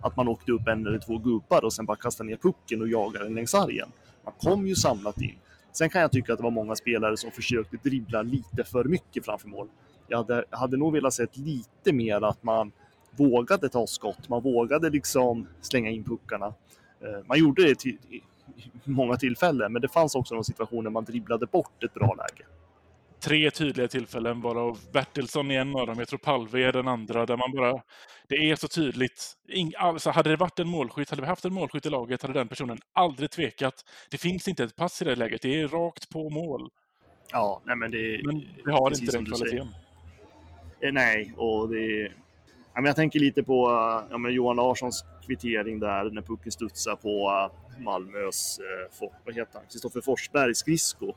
att 0.00 0.16
man 0.16 0.28
åkte 0.28 0.52
upp 0.52 0.68
en 0.68 0.86
eller 0.86 0.98
två 0.98 1.18
gubbar 1.18 1.64
och 1.64 1.72
sen 1.72 1.86
bara 1.86 1.96
kastade 1.96 2.30
ner 2.30 2.36
pucken 2.36 2.80
och 2.82 2.88
jagade 2.88 3.24
den 3.24 3.34
längs 3.34 3.50
sargen. 3.50 3.88
Man 4.24 4.34
kom 4.38 4.66
ju 4.66 4.74
samlat 4.74 5.20
in. 5.20 5.38
Sen 5.72 5.90
kan 5.90 6.00
jag 6.00 6.12
tycka 6.12 6.32
att 6.32 6.38
det 6.38 6.42
var 6.42 6.50
många 6.50 6.76
spelare 6.76 7.16
som 7.16 7.30
försökte 7.30 7.76
dribbla 7.76 8.22
lite 8.22 8.64
för 8.64 8.84
mycket 8.84 9.24
framför 9.24 9.48
mål. 9.48 9.68
Jag 10.08 10.18
hade, 10.18 10.44
hade 10.50 10.76
nog 10.76 10.92
velat 10.92 11.14
se 11.14 11.26
lite 11.32 11.92
mer 11.92 12.24
att 12.24 12.42
man 12.42 12.72
vågade 13.10 13.68
ta 13.68 13.86
skott, 13.86 14.28
man 14.28 14.42
vågade 14.42 14.90
liksom 14.90 15.46
slänga 15.60 15.90
in 15.90 16.04
puckarna. 16.04 16.46
Eh, 17.00 17.26
man 17.26 17.38
gjorde 17.38 17.62
det 17.62 17.78
till, 17.78 17.98
i 18.08 18.22
många 18.84 19.16
tillfällen, 19.16 19.72
men 19.72 19.82
det 19.82 19.88
fanns 19.88 20.14
också 20.14 20.34
någon 20.34 20.44
situation 20.44 20.92
man 20.92 21.04
dribblade 21.04 21.46
bort 21.46 21.84
ett 21.84 21.94
bra 21.94 22.14
läge 22.14 22.59
tre 23.20 23.50
tydliga 23.50 23.88
tillfällen, 23.88 24.40
varav 24.40 24.78
Bertilsson 24.92 25.50
är 25.50 25.60
en 25.60 25.76
av 25.76 25.86
dem, 25.86 25.98
jag 25.98 26.08
tror 26.08 26.18
Palve 26.18 26.64
är 26.64 26.72
den 26.72 26.88
andra, 26.88 27.26
där 27.26 27.36
man 27.36 27.52
bara... 27.52 27.82
Det 28.28 28.50
är 28.50 28.56
så 28.56 28.68
tydligt. 28.68 29.32
Ing, 29.48 29.72
alltså, 29.78 30.10
hade 30.10 30.30
det 30.30 30.36
varit 30.36 30.58
en 30.58 30.68
målskytt, 30.68 31.10
hade 31.10 31.22
vi 31.22 31.28
haft 31.28 31.44
en 31.44 31.54
målskytt 31.54 31.86
i 31.86 31.90
laget, 31.90 32.22
hade 32.22 32.34
den 32.34 32.48
personen 32.48 32.78
aldrig 32.92 33.30
tvekat. 33.30 33.74
Det 34.10 34.18
finns 34.18 34.48
inte 34.48 34.64
ett 34.64 34.76
pass 34.76 35.02
i 35.02 35.04
det 35.04 35.16
läget, 35.16 35.42
det 35.42 35.60
är 35.60 35.68
rakt 35.68 36.10
på 36.10 36.30
mål. 36.30 36.70
Ja, 37.32 37.62
nej 37.64 37.76
men 37.76 37.90
det... 37.90 38.20
Men 38.24 38.42
vi 38.64 38.72
har 38.72 39.00
inte 39.00 39.16
den 39.16 39.24
kvaliteten. 39.24 39.68
Eh, 40.80 40.92
nej, 40.92 41.34
och 41.36 41.68
det... 41.68 42.12
Ja, 42.74 42.80
men 42.80 42.84
jag 42.84 42.96
tänker 42.96 43.18
lite 43.18 43.42
på 43.42 43.70
ja, 44.10 44.18
men 44.18 44.32
Johan 44.32 44.56
Larssons 44.56 45.04
kvittering 45.26 45.80
där 45.80 46.10
när 46.10 46.22
pucken 46.22 46.52
studsar 46.52 46.96
på 46.96 47.50
Malmös, 47.78 48.58
eh, 48.58 49.08
vad 49.24 49.34
heter 49.34 49.58
han, 49.58 49.62
Kristoffer 49.70 50.00
Forsbergs 50.00 50.58
skridsko 50.58 51.14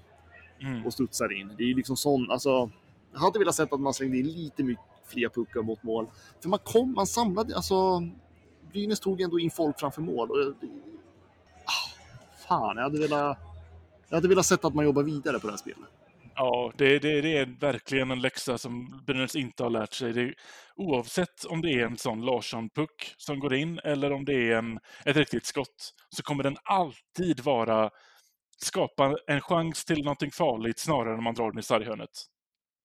mm. 0.63 0.85
och 0.85 0.93
studsar 0.93 1.39
in. 1.39 1.51
Det 1.57 1.63
är 1.63 1.75
liksom 1.75 1.97
sån, 1.97 2.31
alltså, 2.31 2.69
jag 3.13 3.19
hade 3.19 3.39
velat 3.39 3.55
sett 3.55 3.73
att 3.73 3.79
man 3.79 3.93
slängde 3.93 4.17
in 4.17 4.27
lite 4.27 4.63
mycket 4.63 4.85
fler 5.05 5.29
puckar 5.29 5.61
mot 5.61 5.83
mål. 5.83 6.07
För 6.41 6.49
man 6.49 6.59
kom, 6.59 6.93
man 6.93 7.07
samlade, 7.07 7.55
alltså 7.55 8.03
Brynäs 8.71 8.99
tog 8.99 9.21
ändå 9.21 9.39
in 9.39 9.51
folk 9.51 9.79
framför 9.79 10.01
mål. 10.01 10.31
Och, 10.31 10.37
ah, 11.65 11.89
fan, 12.47 12.77
jag 12.77 12.83
hade 12.83 12.99
velat, 12.99 13.37
jag 14.09 14.17
hade 14.17 14.27
velat 14.27 14.45
sett 14.45 14.65
att 14.65 14.75
man 14.75 14.85
jobbar 14.85 15.03
vidare 15.03 15.39
på 15.39 15.47
det 15.47 15.53
här 15.53 15.57
spelet. 15.57 15.89
Ja, 16.35 16.71
det, 16.77 16.99
det, 16.99 17.21
det, 17.21 17.37
är 17.37 17.45
verkligen 17.59 18.11
en 18.11 18.21
läxa 18.21 18.57
som 18.57 19.01
Brynäs 19.05 19.35
inte 19.35 19.63
har 19.63 19.69
lärt 19.69 19.93
sig. 19.93 20.13
Det, 20.13 20.33
oavsett 20.75 21.45
om 21.45 21.61
det 21.61 21.69
är 21.69 21.85
en 21.85 21.97
sån 21.97 22.25
Larsson-puck 22.25 23.13
som 23.17 23.39
går 23.39 23.53
in 23.53 23.79
eller 23.79 24.11
om 24.11 24.25
det 24.25 24.51
är 24.51 24.57
en, 24.57 24.79
ett 25.05 25.17
riktigt 25.17 25.45
skott 25.45 25.93
så 26.09 26.23
kommer 26.23 26.43
den 26.43 26.57
alltid 26.63 27.39
vara 27.39 27.89
skapa 28.63 29.17
en 29.27 29.41
chans 29.41 29.85
till 29.85 30.03
någonting 30.03 30.31
farligt 30.31 30.79
snarare 30.79 31.11
än 31.11 31.17
om 31.17 31.23
man 31.23 31.33
drar 31.33 31.51
den 31.51 31.59
i 31.59 31.63
sarghörnet. 31.63 32.09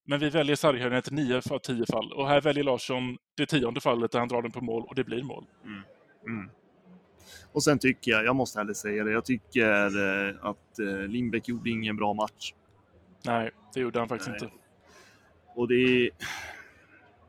Men 0.06 0.20
vi 0.20 0.30
väljer 0.30 0.56
sarghörnet 0.56 1.12
i 1.12 1.14
nio 1.14 1.42
av 1.50 1.58
tio 1.58 1.86
fall 1.86 2.12
och 2.12 2.28
här 2.28 2.40
väljer 2.40 2.64
Larsson 2.64 3.16
det 3.36 3.46
tionde 3.46 3.80
fallet 3.80 4.12
där 4.12 4.18
han 4.18 4.28
drar 4.28 4.42
den 4.42 4.52
på 4.52 4.60
mål 4.60 4.84
och 4.88 4.94
det 4.94 5.04
blir 5.04 5.22
mål. 5.22 5.44
Mm. 5.64 5.82
Mm. 6.26 6.50
Och 7.52 7.62
sen 7.62 7.78
tycker 7.78 8.10
jag, 8.10 8.24
jag 8.24 8.36
måste 8.36 8.60
ärligt 8.60 8.76
säga 8.76 9.04
det, 9.04 9.10
jag 9.12 9.24
tycker 9.24 9.84
eh, 9.84 10.34
att 10.42 10.78
eh, 10.78 11.08
Lindbäck 11.08 11.48
gjorde 11.48 11.70
ingen 11.70 11.96
bra 11.96 12.14
match. 12.14 12.52
Nej, 13.24 13.50
det 13.74 13.80
gjorde 13.80 13.98
han 13.98 14.08
faktiskt 14.08 14.30
Nej. 14.30 14.38
inte. 14.42 14.54
Och 15.54 15.68
det... 15.68 16.10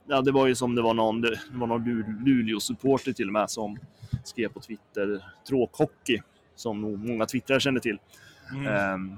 Ja, 0.08 0.22
det 0.22 0.32
var 0.32 0.48
ju 0.48 0.56
som 0.56 0.76
det 0.76 0.82
var 0.82 0.94
någon, 0.94 1.22
det 1.22 1.40
var 1.52 1.68
någon 1.68 1.84
Luleå-supporter 2.26 3.14
till 3.14 3.28
och 3.28 3.34
med 3.34 3.50
som 3.50 3.80
skrev 4.24 4.50
på 4.50 4.60
Twitter, 4.60 5.26
tråkhockey, 5.48 6.22
som 6.56 6.82
nog 6.82 7.08
många 7.08 7.26
twittrare 7.26 7.60
känner 7.60 7.80
till. 7.80 8.00
Mm. 8.52 8.68
Ehm, 8.68 9.18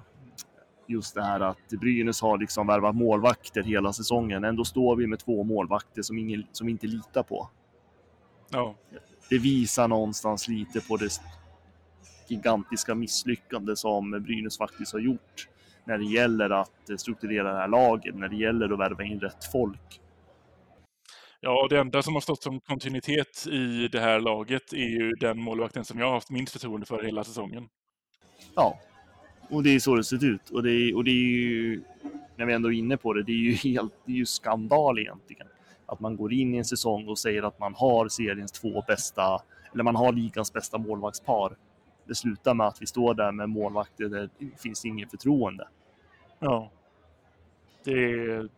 just 0.87 1.15
det 1.15 1.23
här 1.23 1.39
att 1.39 1.69
Brynäs 1.69 2.21
har 2.21 2.37
liksom 2.37 2.67
värvat 2.67 2.95
målvakter 2.95 3.63
hela 3.63 3.93
säsongen. 3.93 4.43
Ändå 4.43 4.65
står 4.65 4.95
vi 4.95 5.07
med 5.07 5.19
två 5.19 5.43
målvakter 5.43 6.01
som, 6.01 6.17
ingen, 6.17 6.47
som 6.51 6.69
inte 6.69 6.87
litar 6.87 7.23
på. 7.23 7.49
Ja. 8.49 8.75
Det 9.29 9.37
visar 9.37 9.87
någonstans 9.87 10.47
lite 10.47 10.81
på 10.81 10.97
det 10.97 11.09
gigantiska 12.27 12.95
misslyckande 12.95 13.75
som 13.75 14.11
Brynäs 14.11 14.57
faktiskt 14.57 14.93
har 14.93 14.99
gjort 14.99 15.47
när 15.85 15.97
det 15.97 16.05
gäller 16.05 16.49
att 16.49 16.89
strukturera 16.97 17.53
det 17.53 17.59
här 17.59 17.67
laget, 17.67 18.15
när 18.15 18.27
det 18.27 18.35
gäller 18.35 18.73
att 18.73 18.79
värva 18.79 19.03
in 19.03 19.19
rätt 19.19 19.51
folk. 19.51 20.01
Ja, 21.39 21.67
det 21.69 21.79
enda 21.79 22.01
som 22.01 22.13
har 22.13 22.21
stått 22.21 22.43
som 22.43 22.59
kontinuitet 22.59 23.47
i 23.47 23.87
det 23.87 23.99
här 23.99 24.19
laget 24.19 24.73
är 24.73 24.89
ju 24.89 25.11
den 25.11 25.39
målvakten 25.39 25.85
som 25.85 25.99
jag 25.99 26.05
har 26.05 26.13
haft 26.13 26.29
minst 26.29 26.53
förtroende 26.53 26.85
för 26.85 27.03
hela 27.03 27.23
säsongen. 27.23 27.69
Ja, 28.55 28.79
och 29.51 29.63
det 29.63 29.69
är 29.69 29.79
så 29.79 29.95
det 29.95 30.03
ser 30.03 30.25
ut. 30.25 30.49
Och 30.49 30.63
det 30.63 30.71
är, 30.71 30.95
och 30.95 31.03
det 31.03 31.11
är 31.11 31.25
ju, 31.25 31.81
när 32.35 32.45
vi 32.45 32.53
ändå 32.53 32.73
är 32.73 32.77
inne 32.77 32.97
på 32.97 33.13
det, 33.13 33.23
det 33.23 33.31
är 33.31 33.35
ju 33.35 33.51
helt, 33.63 33.93
det 34.05 34.11
är 34.11 34.15
ju 34.15 34.25
skandal 34.25 34.99
egentligen. 34.99 35.47
Att 35.85 35.99
man 35.99 36.15
går 36.15 36.33
in 36.33 36.55
i 36.55 36.57
en 36.57 36.65
säsong 36.65 37.07
och 37.07 37.19
säger 37.19 37.43
att 37.43 37.59
man 37.59 37.73
har 37.75 38.09
seriens 38.09 38.51
två 38.51 38.83
bästa, 38.87 39.41
eller 39.73 39.83
man 39.83 39.95
har 39.95 40.11
ligans 40.11 40.53
bästa 40.53 40.77
målvaktspar. 40.77 41.55
Det 42.07 42.15
slutar 42.15 42.53
med 42.53 42.67
att 42.67 42.81
vi 42.81 42.85
står 42.85 43.13
där 43.13 43.31
med 43.31 43.49
målvakter 43.49 44.05
där 44.05 44.29
det 44.37 44.61
finns 44.61 44.85
inget 44.85 45.11
förtroende. 45.11 45.67
Ja. 46.39 46.71
Det 47.83 47.91
är, 47.91 48.49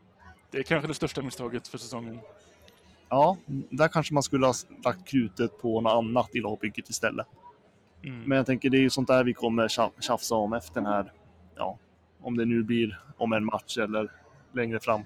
det 0.52 0.58
är 0.58 0.64
kanske 0.64 0.88
det 0.88 0.94
största 0.94 1.22
misstaget 1.22 1.68
för 1.68 1.78
säsongen. 1.78 2.20
Ja, 3.10 3.38
där 3.70 3.88
kanske 3.88 4.14
man 4.14 4.24
skulle 4.24 4.46
ha 4.46 4.54
lagt 4.86 5.08
krutet 5.08 5.62
på 5.62 5.82
något 5.82 5.94
annat 5.94 6.36
i 6.36 6.40
lagbygget 6.40 6.90
istället. 6.90 7.28
Mm. 8.04 8.24
Men 8.24 8.38
jag 8.38 8.46
tänker 8.46 8.70
det 8.70 8.78
är 8.78 8.82
ju 8.82 8.90
sånt 8.90 9.08
där 9.08 9.24
vi 9.24 9.34
kommer 9.34 9.68
tjafsa 10.02 10.36
om 10.36 10.54
efter 10.54 10.82
den 10.82 10.86
här, 10.86 11.12
ja, 11.56 11.78
om 12.22 12.38
det 12.38 12.46
nu 12.46 12.64
blir 12.64 13.00
om 13.18 13.34
en 13.34 13.46
match 13.46 13.78
eller 13.78 14.12
längre 14.54 14.80
fram. 14.80 15.02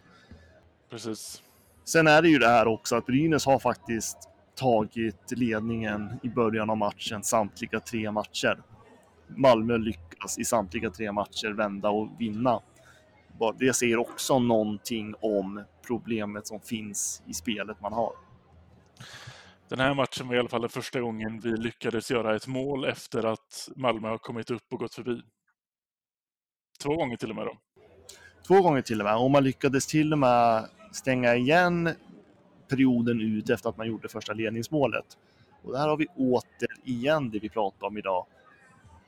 Precis. 0.89 1.43
Sen 1.83 2.07
är 2.07 2.21
det 2.21 2.29
ju 2.29 2.37
det 2.37 2.47
här 2.47 2.67
också 2.67 2.95
att 2.95 3.05
Brynäs 3.05 3.45
har 3.45 3.59
faktiskt 3.59 4.17
tagit 4.55 5.31
ledningen 5.31 6.19
i 6.23 6.29
början 6.29 6.69
av 6.69 6.77
matchen 6.77 7.23
samtliga 7.23 7.79
tre 7.79 8.11
matcher. 8.11 8.61
Malmö 9.27 9.77
lyckas 9.77 10.39
i 10.39 10.45
samtliga 10.45 10.89
tre 10.89 11.11
matcher 11.11 11.49
vända 11.49 11.89
och 11.89 12.09
vinna. 12.17 12.61
Det 13.59 13.73
säger 13.73 13.97
också 13.97 14.39
någonting 14.39 15.15
om 15.19 15.63
problemet 15.87 16.47
som 16.47 16.59
finns 16.59 17.23
i 17.25 17.33
spelet 17.33 17.81
man 17.81 17.93
har. 17.93 18.11
Den 19.69 19.79
här 19.79 19.93
matchen 19.93 20.27
var 20.27 20.35
i 20.35 20.39
alla 20.39 20.49
fall 20.49 20.61
den 20.61 20.69
första 20.69 21.01
gången 21.01 21.39
vi 21.39 21.57
lyckades 21.57 22.11
göra 22.11 22.35
ett 22.35 22.47
mål 22.47 22.85
efter 22.85 23.25
att 23.25 23.69
Malmö 23.75 24.07
har 24.07 24.17
kommit 24.17 24.49
upp 24.49 24.73
och 24.73 24.79
gått 24.79 24.93
förbi. 24.93 25.21
Två 26.79 26.95
gånger 26.95 27.17
till 27.17 27.29
och 27.29 27.35
med 27.35 27.45
då. 27.45 27.57
Två 28.47 28.61
gånger 28.61 28.81
till 28.81 29.01
och 29.01 29.05
med. 29.05 29.17
Och 29.17 29.31
man 29.31 29.43
lyckades 29.43 29.87
till 29.87 30.13
och 30.13 30.19
med 30.19 30.69
stänga 30.91 31.35
igen 31.35 31.89
perioden 32.69 33.21
ut 33.21 33.49
efter 33.49 33.69
att 33.69 33.77
man 33.77 33.87
gjorde 33.87 34.09
första 34.09 34.33
ledningsmålet. 34.33 35.05
Och 35.63 35.73
där 35.73 35.87
har 35.87 35.97
vi 35.97 36.07
återigen 36.15 37.31
det 37.31 37.39
vi 37.39 37.49
pratar 37.49 37.87
om 37.87 37.97
idag. 37.97 38.25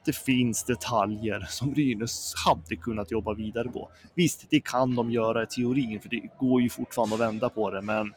Det 0.06 0.16
finns 0.16 0.64
detaljer 0.64 1.40
som 1.40 1.72
Brynäs 1.72 2.34
hade 2.46 2.76
kunnat 2.76 3.12
jobba 3.12 3.34
vidare 3.34 3.70
på. 3.70 3.92
Visst, 4.14 4.50
det 4.50 4.60
kan 4.60 4.96
de 4.96 5.12
göra 5.12 5.44
i 5.44 5.48
teorin, 5.48 6.02
för 6.02 6.10
det 6.10 6.22
går 6.40 6.62
ju 6.62 6.70
fortfarande 6.70 7.16
att 7.16 7.22
vända 7.22 7.50
på 7.50 7.72
det, 7.72 7.82
men 7.82 8.14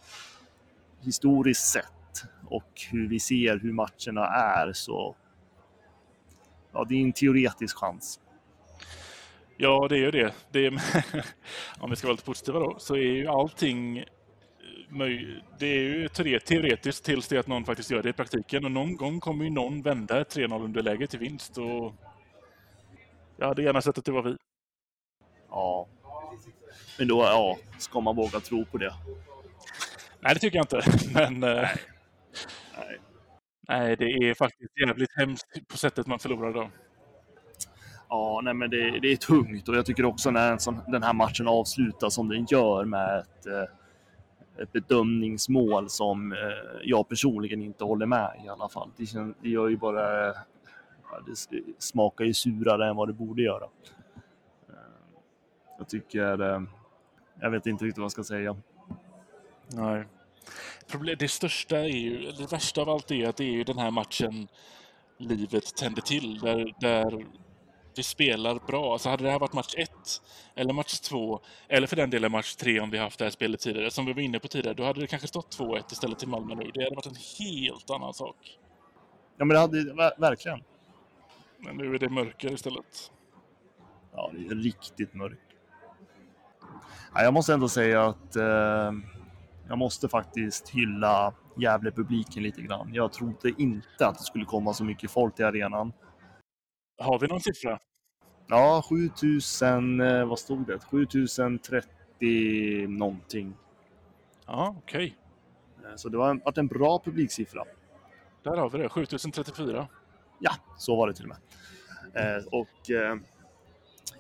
historiskt 1.01 1.67
sett 1.67 2.02
och 2.57 2.83
hur 2.91 3.09
vi 3.09 3.21
ser 3.21 3.59
hur 3.59 3.73
matcherna 3.73 4.27
är 4.27 4.73
så 4.73 5.17
ja, 6.73 6.85
det 6.89 6.95
är 6.95 7.01
en 7.03 7.13
teoretisk 7.13 7.77
chans. 7.77 8.21
Ja, 9.57 9.87
det 9.89 9.95
är 9.95 9.99
ju 9.99 10.11
det. 10.11 10.35
det 10.51 10.67
är, 10.67 10.73
om 11.81 11.91
vi 11.91 11.97
ska 11.97 12.07
vara 12.07 12.13
lite 12.13 12.25
positiva 12.25 12.59
då, 12.59 12.79
så 12.79 12.95
är 12.95 13.01
ju 13.01 13.29
allting 13.29 14.05
det 15.59 15.67
är 15.67 16.27
ju 16.27 16.39
teoretiskt 16.39 17.05
tills 17.05 17.29
det 17.29 17.39
att 17.39 17.47
någon 17.47 17.65
faktiskt 17.65 17.91
gör 17.91 18.03
det 18.03 18.09
i 18.09 18.13
praktiken. 18.13 18.65
Och 18.65 18.71
någon 18.71 18.97
gång 18.97 19.21
kommer 19.21 19.45
ju 19.45 19.51
någon 19.51 19.83
vända 19.83 20.21
ett 20.21 20.37
3-0 20.37 20.65
underläge 20.65 21.07
till 21.07 21.19
vinst. 21.19 21.59
Och 21.59 21.95
jag 23.37 23.47
hade 23.47 23.63
gärna 23.63 23.83
sett 23.83 23.99
att 23.99 24.05
det 24.05 24.13
var 24.13 24.23
vi. 24.23 24.37
Ja. 25.51 25.89
Men 26.99 27.09
då, 27.09 27.23
ja, 27.23 27.59
ska 27.79 28.01
man 28.01 28.17
våga 28.17 28.41
tro 28.41 28.65
på 28.65 28.79
det? 28.79 28.95
Nej, 30.21 30.35
det 30.35 30.41
tycker 30.41 30.57
jag 30.57 30.65
inte. 30.65 30.83
Men... 31.15 31.43
Eh, 31.43 31.63
nej. 31.63 31.92
Nej. 32.79 32.99
Nej, 33.69 33.97
det 33.97 34.05
är 34.05 34.35
faktiskt 34.35 34.81
jävligt 34.87 35.17
hemskt 35.17 35.69
på 35.69 35.77
sättet 35.77 36.07
man 36.07 36.19
förlorar 36.19 36.53
då. 36.53 36.71
Ja, 38.09 38.41
nej, 38.45 38.55
men 38.55 38.71
det, 38.71 39.01
det, 39.01 39.13
är 39.13 39.17
tungt 39.17 39.69
och 39.69 39.77
jag 39.77 39.87
tycker 39.87 40.05
också 40.05 40.31
när 40.31 40.91
den 40.91 41.03
här 41.03 41.13
matchen 41.13 41.49
avslutas 41.49 42.15
som 42.15 42.29
den 42.29 42.47
gör 42.51 42.85
med 42.85 43.19
ett, 43.19 43.47
eh, 43.47 44.63
ett 44.63 44.73
bedömningsmål 44.73 45.91
som 45.91 46.33
eh, 46.33 46.39
jag 46.83 47.09
personligen 47.09 47.63
inte 47.63 47.85
håller 47.85 48.07
med 48.07 48.43
i 48.45 48.49
alla 48.49 48.69
fall. 48.69 48.91
Det, 48.97 49.35
det 49.43 49.49
gör 49.49 49.69
ju 49.69 49.77
bara... 49.77 50.33
Det 51.27 51.63
smakar 51.79 52.25
ju 52.25 52.35
surare 52.35 52.89
än 52.89 52.97
vad 52.97 53.09
det 53.09 53.13
borde 53.13 53.43
göra. 53.43 53.65
Jag 55.79 55.89
tycker... 55.89 56.67
Jag 57.41 57.51
vet 57.51 57.67
inte 57.67 57.85
riktigt 57.85 57.99
vad 57.99 58.05
jag 58.05 58.13
ska 58.13 58.25
säga. 58.25 58.57
Nej. 59.69 60.05
Det 61.19 61.29
största 61.29 61.79
är 61.79 61.89
ju, 61.89 62.33
det 62.33 62.53
värsta 62.53 62.83
av 62.83 62.89
allt 62.89 63.11
är 63.11 63.29
att 63.29 63.37
det 63.37 63.45
är 63.45 63.53
ju 63.53 63.65
den 63.65 63.79
här 63.79 63.91
matchen 63.91 64.49
livet 65.19 65.77
tänder 65.77 66.03
till. 66.03 66.39
Där, 66.39 66.75
där 66.81 67.27
vi 67.97 68.03
spelar 68.03 68.59
bra. 68.67 68.93
Alltså 68.93 69.09
hade 69.09 69.25
det 69.25 69.31
här 69.31 69.39
varit 69.39 69.53
match 69.53 69.75
1 69.77 69.91
eller 70.55 70.73
match 70.73 71.01
2 71.01 71.41
eller 71.69 71.87
för 71.87 71.97
den 71.97 72.11
delen 72.11 72.33
match 72.33 72.55
3 72.55 72.81
om 72.81 72.91
vi 72.91 72.99
haft 72.99 73.19
det 73.19 73.25
här 73.25 73.31
spelet 73.31 73.61
tidigare, 73.61 73.91
som 73.91 74.07
vi 74.07 74.13
var 74.13 74.21
inne 74.21 74.39
på 74.39 74.49
tidigare, 74.49 74.75
då 74.75 74.85
hade 74.85 75.01
det 75.01 75.07
kanske 75.07 75.29
stått 75.29 75.59
2-1 75.59 75.93
istället 75.93 76.19
till 76.19 76.29
Malmö 76.29 76.55
nu. 76.55 76.71
Det 76.75 76.85
hade 76.85 76.97
varit 76.97 77.07
en 77.07 77.47
helt 77.47 77.91
annan 77.91 78.15
sak. 78.15 78.59
Ja, 79.37 79.45
men 79.45 79.49
det 79.49 79.59
hade 79.59 80.15
verkligen. 80.19 80.63
Men 81.59 81.77
nu 81.77 81.95
är 81.95 81.99
det 81.99 82.09
mörker 82.09 82.53
istället. 82.53 83.13
Ja, 84.13 84.31
det 84.35 84.47
är 84.47 84.55
riktigt 84.55 85.15
mörkt. 85.15 85.41
Ja, 87.15 87.23
jag 87.23 87.35
måste 87.35 87.55
ändå 87.55 87.69
säga 87.69 88.05
att 88.05 88.37
eh, 88.37 88.93
jag 89.69 89.79
måste 89.79 90.09
faktiskt 90.09 90.69
hylla 90.69 91.35
Gävle-publiken 91.57 92.43
lite 92.43 92.63
grann. 92.63 92.95
Jag 92.95 93.13
trodde 93.13 93.53
inte 93.59 94.07
att 94.07 94.19
det 94.19 94.25
skulle 94.25 94.45
komma 94.45 94.75
så 94.75 94.85
mycket 94.85 95.11
folk 95.11 95.35
till 95.35 95.45
arenan. 95.45 95.93
Har 96.99 97.19
vi 97.19 97.27
någon 97.27 97.41
siffra? 97.41 97.79
Ja, 98.47 98.85
7000, 98.89 100.01
eh, 100.01 100.25
vad 100.25 100.39
stod 100.39 100.67
det? 100.67 100.79
7030 100.79 102.87
någonting. 102.89 103.55
Ja, 104.47 104.75
okej. 104.79 105.17
Okay. 105.79 105.91
Eh, 105.91 105.97
så 105.97 106.09
det 106.09 106.19
var 106.19 106.41
varit 106.45 106.59
en 106.59 106.67
bra 106.67 107.03
publiksiffra. 107.05 107.65
Där 108.43 108.57
har 108.57 108.71
vi 108.71 108.79
det, 108.79 108.89
7034. 108.89 109.89
Ja, 110.39 110.53
så 110.77 110.97
var 110.97 111.09
det 111.09 111.15
till 111.15 111.25
och 111.25 111.29
med. 111.29 112.37
Eh, 112.37 112.45
och 112.47 112.91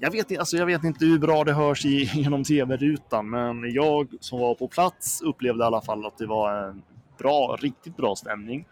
jag 0.02 0.10
vet, 0.10 0.38
alltså 0.38 0.56
jag 0.56 0.66
vet 0.66 0.84
inte 0.84 1.04
hur 1.04 1.18
bra 1.18 1.44
det 1.44 1.52
hörs 1.52 1.84
i, 1.84 2.04
genom 2.14 2.44
tv-rutan, 2.44 3.30
men 3.30 3.72
jag 3.72 4.08
som 4.20 4.40
var 4.40 4.54
på 4.54 4.68
plats 4.68 5.22
upplevde 5.22 5.64
i 5.64 5.66
alla 5.66 5.80
fall 5.80 6.06
att 6.06 6.18
det 6.18 6.26
var 6.26 6.68
en 6.68 6.82
bra, 7.18 7.56
riktigt 7.60 7.96
bra 7.96 8.16
stämning. 8.16 8.66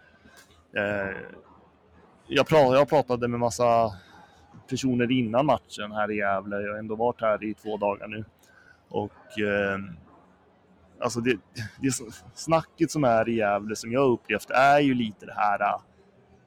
Eh, 0.77 1.17
jag, 2.27 2.47
pratade, 2.47 2.79
jag 2.79 2.89
pratade 2.89 3.29
med 3.29 3.41
massa 3.41 3.93
personer 4.69 5.13
innan 5.13 5.47
matchen 5.47 5.93
här 5.93 6.11
i 6.11 6.17
Gävle. 6.17 6.57
Jag 6.57 6.73
har 6.73 6.79
ändå 6.79 6.95
varit 6.95 7.21
här 7.21 7.45
i 7.45 7.55
två 7.55 7.77
dagar 7.77 8.09
nu. 8.09 8.25
Och 8.89 9.41
eh, 9.41 9.79
alltså 11.01 11.21
det, 11.21 11.39
det 11.81 11.95
snacket 12.35 12.91
som 12.91 13.05
är 13.05 13.29
i 13.29 13.37
Gävle 13.37 13.77
som 13.77 13.93
jag 13.93 14.11
upplevt 14.11 14.51
är 14.51 14.81
ju 14.81 14.95
lite 14.95 15.27
det 15.27 15.35
här 15.37 15.81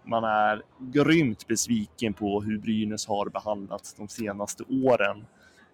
man 0.04 0.24
är 0.24 0.62
grymt 0.80 1.48
besviken 1.48 2.14
på 2.14 2.42
hur 2.42 2.58
Brynäs 2.58 3.08
har 3.08 3.30
behandlats 3.30 3.94
de 3.94 4.08
senaste 4.08 4.64
åren. 4.64 5.26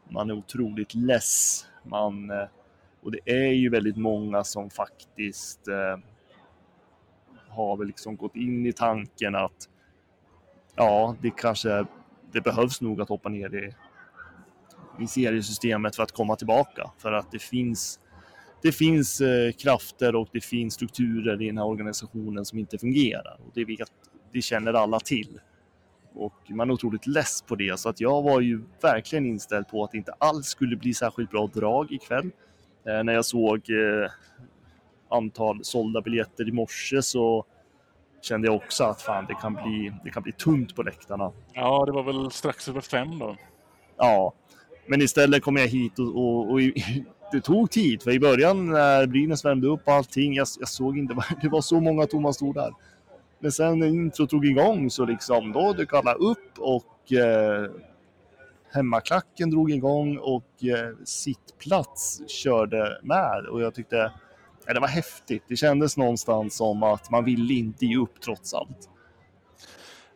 Man 0.10 0.30
är 0.30 0.34
otroligt 0.34 0.96
less. 0.96 1.66
Man, 1.84 2.32
eh, 2.32 2.48
och 3.02 3.12
det 3.12 3.20
är 3.26 3.54
ju 3.54 3.70
väldigt 3.70 3.98
många 3.98 4.44
som 4.44 4.70
faktiskt 4.70 5.68
eh, 5.68 5.98
har 7.50 7.78
väl 7.78 7.88
liksom 7.88 8.16
gått 8.16 8.36
in 8.36 8.66
i 8.66 8.74
tanken 8.74 9.36
att 9.36 9.70
ja, 10.76 11.16
det 11.22 11.32
kanske 11.32 11.86
det 12.32 12.42
behövs 12.42 12.82
nog 12.82 13.02
att 13.02 13.10
hoppa 13.10 13.30
ner 13.30 13.56
i, 13.56 13.74
i 15.04 15.08
seriesystemet 15.08 15.96
för 15.96 16.04
att 16.04 16.12
komma 16.12 16.36
tillbaka. 16.36 16.92
För 16.98 17.12
att 17.12 17.32
det 17.32 17.40
finns, 17.40 18.00
det 18.62 18.72
finns 18.72 19.22
eh, 19.22 19.52
krafter 19.52 20.16
och 20.16 20.30
det 20.32 20.44
finns 20.44 20.74
strukturer 20.74 21.42
i 21.42 21.48
den 21.48 21.58
här 21.58 21.66
organisationen 21.66 22.46
som 22.46 22.60
inte 22.60 22.78
fungerar. 22.78 23.40
Och 23.46 23.52
det 23.54 23.66
vet 23.66 23.92
det 24.32 24.42
känner 24.42 24.74
alla 24.74 25.00
till. 25.00 25.40
Och 26.14 26.34
man 26.50 26.70
är 26.70 26.74
otroligt 26.74 27.08
less 27.08 27.42
på 27.42 27.56
det, 27.56 27.80
så 27.80 27.90
att 27.90 28.02
jag 28.02 28.22
var 28.22 28.42
ju 28.42 28.62
verkligen 28.82 29.26
inställd 29.26 29.68
på 29.68 29.84
att 29.84 29.92
det 29.92 29.98
inte 29.98 30.14
alls 30.18 30.46
skulle 30.46 30.76
bli 30.76 30.94
särskilt 30.94 31.32
bra 31.32 31.48
drag 31.48 31.92
ikväll. 31.92 32.32
Eh, 32.88 33.04
när 33.04 33.14
jag 33.14 33.26
såg 33.26 33.70
eh, 33.70 34.12
antal 35.10 35.64
sålda 35.64 36.02
biljetter 36.02 36.50
i 36.50 36.52
morse 36.52 37.02
så 37.02 37.46
kände 38.22 38.48
jag 38.48 38.56
också 38.56 38.84
att 38.84 39.02
fan, 39.02 39.26
det 39.26 39.34
kan 39.34 39.54
bli, 39.54 39.94
det 40.04 40.10
kan 40.10 40.24
bli 40.24 40.32
tunt 40.32 40.76
på 40.76 40.84
läktarna. 40.84 41.32
Ja, 41.54 41.86
det 41.86 41.92
var 41.92 42.04
väl 42.04 42.32
strax 42.32 42.70
över 42.70 42.82
fem 42.82 43.20
då. 43.20 43.36
Ja, 43.98 44.34
men 44.88 45.02
istället 45.02 45.44
kom 45.44 45.58
jag 45.58 45.68
hit 45.68 46.00
och, 46.00 46.18
och, 46.18 46.52
och 46.52 46.60
det 47.32 47.42
tog 47.42 47.72
tid, 47.72 48.04
för 48.04 48.12
i 48.12 48.20
början 48.20 48.70
när 48.70 49.08
Brynäs 49.08 49.46
värmde 49.46 49.68
upp 49.68 49.88
allting, 49.88 50.34
jag, 50.34 50.48
jag 50.60 50.68
såg 50.68 50.98
inte, 50.98 51.16
det 51.42 51.50
var 51.50 51.62
så 51.62 51.80
många 51.80 52.06
tomma 52.06 52.34
stolar. 52.34 52.74
Men 53.40 53.52
sen 53.52 53.80
när 53.80 53.88
intro 53.88 54.28
tog 54.28 54.46
igång 54.46 54.90
så 54.90 55.06
liksom 55.06 55.52
då 55.52 55.74
dök 55.74 55.94
alla 55.94 56.14
upp 56.14 56.60
och 56.60 57.14
eh, 57.14 57.72
hemmaklacken 58.74 59.50
drog 59.50 59.72
igång 59.72 60.18
och 60.18 60.64
eh, 60.64 60.96
sittplats 61.06 62.22
körde 62.28 63.00
med 63.04 63.46
och 63.46 63.62
jag 63.62 63.76
tyckte 63.76 64.12
ja, 64.66 64.74
det 64.74 64.80
var 64.80 64.88
häftigt. 64.88 65.44
Det 65.48 65.56
kändes 65.56 65.98
någonstans 65.98 66.58
som 66.58 66.84
att 66.84 67.12
man 67.12 67.26
ville 67.26 67.54
inte 67.54 67.86
ge 67.86 67.98
upp 67.98 68.22
trots 68.22 68.54
allt. 68.54 68.90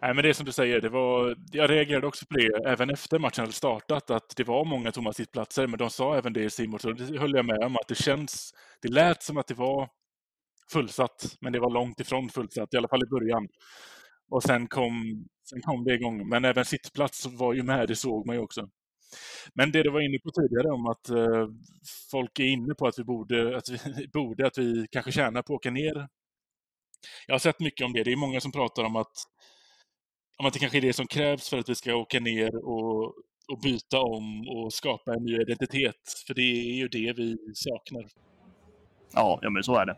Nej, 0.02 0.14
men 0.14 0.24
det 0.24 0.30
är 0.30 0.34
som 0.34 0.46
du 0.46 0.52
säger, 0.52 0.82
det 0.82 0.90
var, 0.90 1.36
jag 1.52 1.70
reagerade 1.70 2.08
också 2.08 2.26
på 2.26 2.34
det 2.34 2.70
även 2.70 2.90
efter 2.90 3.20
matchen 3.20 3.42
hade 3.42 3.54
startat, 3.54 4.10
att 4.10 4.34
det 4.36 4.44
var 4.44 4.66
många 4.66 4.92
tomma 4.92 5.14
sittplatser, 5.14 5.68
men 5.68 5.80
de 5.80 5.90
sa 5.90 6.18
även 6.18 6.34
det 6.34 6.44
i 6.44 6.50
Simon, 6.50 6.80
så 6.80 6.92
det 6.92 7.20
höll 7.20 7.36
jag 7.36 7.46
med 7.46 7.64
om, 7.64 7.76
att 7.76 7.88
det 7.88 7.96
känns, 7.96 8.54
det 8.82 8.88
lät 8.88 9.24
som 9.24 9.38
att 9.38 9.48
det 9.48 9.54
var 9.54 9.90
fullsatt, 10.72 11.38
men 11.42 11.54
det 11.54 11.60
var 11.60 11.70
långt 11.70 12.00
ifrån 12.00 12.30
fullsatt, 12.30 12.74
i 12.74 12.78
alla 12.78 12.88
fall 12.88 13.04
i 13.04 13.10
början. 13.10 13.48
Och 14.30 14.44
sen 14.44 14.68
kom, 14.68 15.26
sen 15.50 15.62
kom 15.62 15.84
det 15.84 15.94
igång. 15.94 16.30
Men 16.30 16.46
även 16.46 16.66
sittplats 16.66 17.26
var 17.26 17.54
ju 17.54 17.64
med, 17.64 17.88
det 17.88 17.96
såg 17.96 18.26
man 18.26 18.36
ju 18.36 18.42
också. 18.42 18.70
Men 19.54 19.72
det 19.72 19.84
du 19.84 19.92
var 19.92 20.02
inne 20.02 20.20
på 20.20 20.32
tidigare 20.32 20.72
om 20.74 20.88
att 20.88 21.10
eh, 21.10 21.48
folk 22.12 22.40
är 22.40 22.44
inne 22.44 22.74
på 22.74 22.88
att 22.88 23.00
vi 23.00 23.04
borde, 23.04 23.58
att 23.58 23.70
vi 23.70 24.08
borde, 24.14 24.48
att 24.48 24.58
vi 24.58 24.88
kanske 24.92 25.12
tjänar 25.12 25.42
på 25.42 25.54
att 25.54 25.58
åka 25.58 25.72
ner. 25.72 26.08
Jag 27.28 27.34
har 27.34 27.40
sett 27.40 27.60
mycket 27.60 27.86
om 27.86 27.94
det. 27.94 28.04
Det 28.04 28.12
är 28.12 28.16
många 28.16 28.40
som 28.40 28.52
pratar 28.52 28.84
om 28.84 28.96
att, 28.96 29.14
om 30.38 30.46
att 30.46 30.54
det 30.54 30.60
kanske 30.60 30.78
är 30.78 30.82
det 30.82 30.94
som 30.94 31.08
krävs 31.08 31.50
för 31.50 31.58
att 31.58 31.70
vi 31.70 31.76
ska 31.76 31.96
åka 31.96 32.20
ner 32.20 32.56
och, 32.56 33.04
och 33.48 33.60
byta 33.64 34.00
om 34.00 34.48
och 34.48 34.74
skapa 34.74 35.14
en 35.14 35.24
ny 35.24 35.42
identitet. 35.42 36.02
För 36.28 36.34
det 36.34 36.42
är 36.42 36.74
ju 36.74 36.88
det 36.88 37.14
vi 37.14 37.38
saknar. 37.54 38.33
Ja, 39.16 39.40
ja 39.42 39.50
men 39.50 39.64
så 39.64 39.76
är 39.76 39.86
det. 39.86 39.96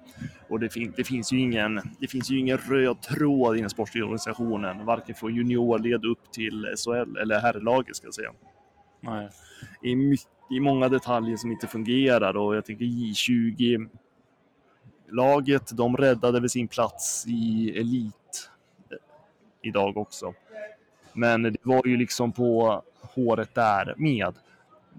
Och 0.49 0.59
det, 0.59 0.69
fin 0.69 0.93
det, 0.97 1.03
finns 1.03 1.33
ju 1.33 1.39
ingen, 1.39 1.81
det 1.99 2.07
finns 2.07 2.31
ju 2.31 2.39
ingen 2.39 2.57
röd 2.57 3.01
tråd 3.01 3.57
i 3.57 3.61
den 3.61 3.69
sportsliga 3.69 4.03
organisationen, 4.03 4.85
varken 4.85 5.15
från 5.15 5.35
juniorled 5.35 6.05
upp 6.05 6.31
till 6.31 6.67
SHL 6.77 7.17
eller 7.17 7.39
herrlaget 7.39 7.95
ska 7.95 8.07
jag 8.07 8.13
säga. 8.13 8.31
Nej. 9.01 9.29
Det 9.81 9.89
är, 9.89 9.95
mycket, 9.95 10.27
många 10.61 10.89
detaljer 10.89 11.37
som 11.37 11.51
inte 11.51 11.67
fungerar 11.67 12.37
och 12.37 12.55
jag 12.55 12.65
tänker 12.65 12.85
J20 12.85 13.89
laget, 15.09 15.77
de 15.77 15.97
räddade 15.97 16.39
väl 16.39 16.49
sin 16.49 16.67
plats 16.67 17.25
i 17.27 17.73
elit 17.79 18.49
idag 19.61 19.97
också. 19.97 20.33
Men 21.13 21.43
det 21.43 21.57
var 21.61 21.87
ju 21.87 21.97
liksom 21.97 22.31
på 22.31 22.83
håret 23.01 23.55
där 23.55 23.93
med. 23.97 24.35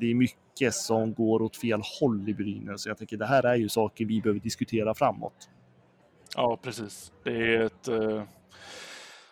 Det 0.00 0.10
är 0.10 0.14
mycket 0.14 0.74
som 0.74 1.14
går 1.14 1.42
åt 1.42 1.56
fel 1.56 1.80
håll 2.00 2.28
i 2.28 2.34
Brynäs. 2.34 2.82
Så 2.82 2.88
jag 2.88 2.98
tänker 2.98 3.16
det 3.16 3.26
här 3.26 3.46
är 3.46 3.54
ju 3.54 3.68
saker 3.68 4.04
vi 4.04 4.20
behöver 4.20 4.40
diskutera 4.40 4.94
framåt. 4.94 5.50
Ja, 6.36 6.58
precis. 6.62 7.12
Det 7.24 7.54
är 7.54 7.60
ett... 7.60 7.88
eh, 7.88 8.22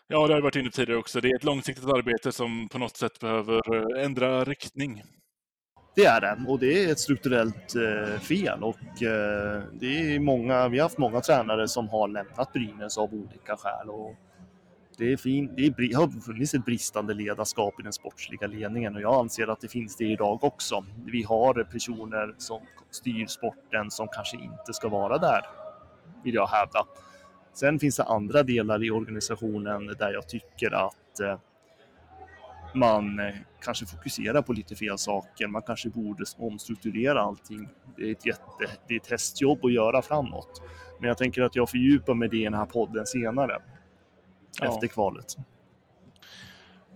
Ja, 0.08 0.26
det 0.26 0.32
har 0.32 0.38
jag 0.38 0.42
varit 0.42 0.56
inne 0.56 0.70
tidigare 0.70 0.98
också. 1.00 1.20
Det 1.20 1.30
är 1.30 1.36
ett 1.36 1.44
långsiktigt 1.44 1.84
arbete 1.84 2.32
som 2.32 2.68
på 2.68 2.78
något 2.78 2.96
sätt 2.96 3.20
behöver 3.20 3.74
eh, 3.74 4.04
ändra 4.04 4.44
riktning. 4.44 5.02
Det 5.96 6.04
är 6.04 6.20
det 6.20 6.44
och 6.48 6.58
det 6.58 6.84
är 6.84 6.92
ett 6.92 6.98
strukturellt 6.98 7.74
eh, 7.74 8.20
fel 8.20 8.62
och 8.62 9.02
eh, 9.02 9.62
det 9.72 10.14
är 10.14 10.18
många, 10.18 10.68
vi 10.68 10.78
har 10.78 10.84
haft 10.84 10.98
många 10.98 11.20
tränare 11.20 11.68
som 11.68 11.88
har 11.88 12.08
lämnat 12.08 12.52
Brynäs 12.52 12.98
av 12.98 13.14
olika 13.14 13.56
skäl 13.56 13.90
och 13.90 14.14
det 14.98 15.12
är 15.12 15.16
fint. 15.16 15.52
Det 15.56 15.66
är, 15.66 15.96
har 15.96 16.20
funnits 16.20 16.54
ett 16.54 16.64
bristande 16.64 17.14
ledarskap 17.14 17.80
i 17.80 17.82
den 17.82 17.92
sportsliga 17.92 18.46
ledningen 18.46 18.94
och 18.94 19.00
jag 19.00 19.14
anser 19.14 19.46
att 19.46 19.60
det 19.60 19.68
finns 19.68 19.96
det 19.96 20.04
idag 20.04 20.44
också. 20.44 20.84
Vi 21.06 21.22
har 21.22 21.64
personer 21.64 22.34
som 22.38 22.60
styr 22.90 23.26
sporten 23.26 23.90
som 23.90 24.08
kanske 24.08 24.36
inte 24.36 24.72
ska 24.72 24.88
vara 24.88 25.18
där, 25.18 25.40
vill 26.24 26.34
jag 26.34 26.46
hävda. 26.46 26.86
Sen 27.54 27.78
finns 27.78 27.96
det 27.96 28.04
andra 28.04 28.42
delar 28.42 28.84
i 28.84 28.90
organisationen 28.90 29.86
där 29.86 30.12
jag 30.12 30.28
tycker 30.28 30.70
att 30.86 31.20
eh, 31.20 31.38
man 32.74 33.18
eh, 33.18 33.34
kanske 33.60 33.86
fokuserar 33.86 34.42
på 34.42 34.52
lite 34.52 34.74
fel 34.74 34.98
saker. 34.98 35.46
Man 35.46 35.62
kanske 35.62 35.88
borde 35.88 36.24
omstrukturera 36.38 37.20
allting. 37.20 37.68
Det 37.96 38.02
är 38.08 38.12
ett, 38.12 38.26
jätte, 38.26 38.42
det 38.88 38.94
är 38.94 39.00
ett 39.00 39.10
hästjobb 39.10 39.64
att 39.64 39.72
göra 39.72 40.02
framåt. 40.02 40.62
Men 41.00 41.08
jag 41.08 41.18
tänker 41.18 41.42
att 41.42 41.56
jag 41.56 41.70
fördjupar 41.70 42.14
mig 42.14 42.28
det 42.28 42.36
i 42.36 42.44
den 42.44 42.54
här 42.54 42.66
podden 42.66 43.06
senare. 43.06 43.62
Ja. 44.60 44.68
Efter 44.68 44.86
kvalet. 44.86 45.36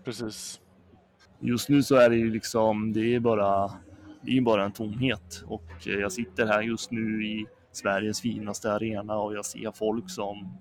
Precis. 0.04 0.60
Just 1.40 1.68
nu 1.68 1.82
så 1.82 1.96
är 1.96 2.10
det 2.10 2.16
ju 2.16 2.30
liksom, 2.30 2.92
det 2.92 3.14
är 3.14 3.20
bara, 3.20 3.72
det 4.22 4.36
är 4.36 4.40
bara 4.40 4.64
en 4.64 4.72
tomhet. 4.72 5.44
Och 5.46 5.86
eh, 5.86 5.92
jag 5.92 6.12
sitter 6.12 6.46
här 6.46 6.62
just 6.62 6.90
nu 6.90 7.26
i 7.26 7.46
Sveriges 7.72 8.20
finaste 8.20 8.72
arena 8.72 9.18
och 9.18 9.34
jag 9.34 9.44
ser 9.44 9.72
folk 9.72 10.10
som 10.10 10.58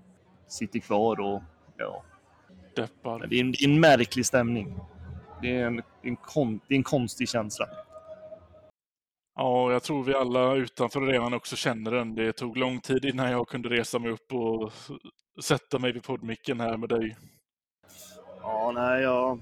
sitter 0.48 0.78
kvar 0.78 1.20
och 1.20 1.42
ja, 1.76 2.02
Deppar. 2.76 3.26
det 3.26 3.36
är 3.36 3.40
en, 3.40 3.54
en 3.64 3.80
märklig 3.80 4.26
stämning. 4.26 4.80
Det 5.42 5.56
är 5.56 5.66
en, 5.66 5.82
en, 6.02 6.16
kon, 6.16 6.60
det 6.68 6.74
är 6.74 6.76
en 6.76 6.82
konstig 6.82 7.28
känsla. 7.28 7.66
Ja, 9.34 9.72
jag 9.72 9.82
tror 9.82 10.04
vi 10.04 10.14
alla 10.14 10.54
utanför 10.54 11.02
arenan 11.02 11.34
också 11.34 11.56
känner 11.56 11.90
den. 11.90 12.14
Det 12.14 12.32
tog 12.32 12.56
lång 12.56 12.80
tid 12.80 13.04
innan 13.04 13.30
jag 13.30 13.48
kunde 13.48 13.68
resa 13.68 13.98
mig 13.98 14.10
upp 14.10 14.32
och 14.32 14.72
sätta 15.42 15.78
mig 15.78 15.92
vid 15.92 16.02
poddmicken 16.02 16.60
här 16.60 16.76
med 16.76 16.88
dig. 16.88 17.16
Ja, 18.40 18.72
nej, 18.74 19.02
jag... 19.02 19.40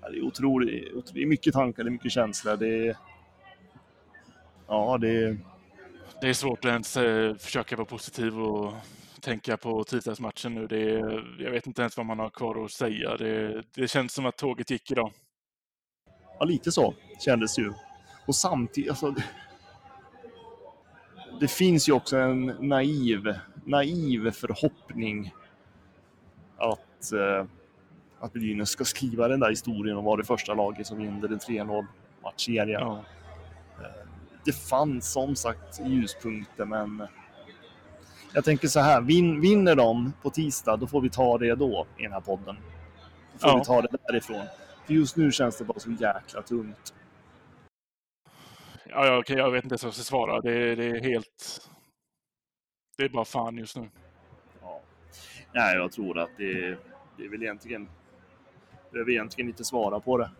Ja, 0.00 0.08
det 0.10 0.16
är 0.18 0.22
otroligt. 0.22 0.92
otro- 0.94 1.14
Det 1.14 1.22
är 1.22 1.26
mycket 1.26 1.54
tankar, 1.54 1.84
det 1.84 1.88
är 1.88 1.92
mycket 1.92 2.12
känslor. 2.12 2.56
Det 2.56 2.88
är... 2.88 2.96
Ja, 4.66 4.98
det 5.00 5.08
är... 5.08 5.38
Det 6.20 6.28
är 6.28 6.32
svårt 6.32 6.58
att 6.58 6.70
ens 6.70 6.96
eh, 6.96 7.34
försöka 7.34 7.76
vara 7.76 7.86
positiv 7.86 8.40
och 8.40 8.72
tänka 9.20 9.56
på 9.56 9.84
tisdagsmatchen 9.84 10.54
nu. 10.54 10.66
Det 10.66 10.90
är, 10.90 11.36
jag 11.44 11.50
vet 11.50 11.66
inte 11.66 11.82
ens 11.82 11.96
vad 11.96 12.06
man 12.06 12.18
har 12.18 12.30
kvar 12.30 12.64
att 12.64 12.70
säga. 12.72 13.16
Det, 13.16 13.62
det 13.74 13.88
känns 13.88 14.12
som 14.12 14.26
att 14.26 14.36
tåget 14.36 14.70
gick 14.70 14.90
idag. 14.90 15.12
Ja, 16.38 16.44
lite 16.44 16.72
så 16.72 16.94
kändes 17.24 17.56
det 17.56 17.62
ju. 17.62 17.72
Och 18.26 18.34
samtidigt, 18.34 18.90
alltså... 18.90 19.10
Det, 19.10 19.24
det 21.40 21.48
finns 21.48 21.88
ju 21.88 21.92
också 21.92 22.16
en 22.16 22.46
naiv, 22.46 23.34
naiv 23.68 24.30
förhoppning 24.30 25.34
att, 26.56 27.12
eh, 27.12 27.46
att 28.20 28.32
Brynäs 28.32 28.68
ska 28.70 28.84
skriva 28.84 29.28
den 29.28 29.40
där 29.40 29.50
historien 29.50 29.96
och 29.96 30.04
vara 30.04 30.16
det 30.16 30.24
första 30.24 30.54
laget 30.54 30.86
som 30.86 30.98
vinner 30.98 31.32
en 31.32 31.38
3-0 31.38 31.86
matchserie. 32.22 32.78
Ja. 32.80 33.04
det 34.44 34.52
fanns 34.52 35.12
som 35.12 35.36
sagt 35.36 35.80
ljuspunkter, 35.86 36.64
men 36.64 37.06
jag 38.34 38.44
tänker 38.44 38.68
så 38.68 38.80
här, 38.80 39.00
vin, 39.00 39.40
vinner 39.40 39.74
de 39.74 40.12
på 40.22 40.30
tisdag, 40.30 40.76
då 40.76 40.86
får 40.86 41.00
vi 41.00 41.10
ta 41.10 41.38
det 41.38 41.54
då 41.54 41.86
i 41.98 42.02
den 42.02 42.12
här 42.12 42.20
podden. 42.20 42.56
Då 43.32 43.38
får 43.38 43.50
Ja. 43.50 43.56
vi 43.58 43.64
ta 43.64 43.82
det 43.82 43.88
därifrån. 44.08 44.42
För 44.86 44.94
just 44.94 45.16
nu 45.16 45.32
känns 45.32 45.58
det 45.58 45.64
bara 45.64 45.78
så 45.78 45.90
jäkla 45.90 46.42
tungt. 46.42 46.94
Ja, 48.90 49.06
ja, 49.06 49.18
okej, 49.18 49.36
jag 49.36 49.50
vet 49.50 49.64
inte 49.64 49.72
ens 49.72 49.82
vad 49.82 49.88
jag 49.88 49.94
ska 49.94 50.04
svara. 50.04 50.40
Det, 50.40 50.74
det 50.74 50.84
är 50.86 51.02
helt... 51.02 51.68
Det 52.98 53.04
är 53.04 53.08
bara 53.08 53.24
fan 53.24 53.56
just 53.56 53.76
nu. 53.76 53.88
Ja. 54.60 54.80
Nej, 55.52 55.76
jag 55.76 55.92
tror 55.92 56.18
att 56.18 56.30
det, 56.36 56.78
det 57.16 57.24
är 57.24 57.28
väl 57.28 57.42
egentligen... 57.42 57.88
behöver 58.92 59.10
egentligen 59.10 59.48
inte 59.48 59.64
svara 59.64 60.00
på 60.00 60.18
det. 60.18 60.30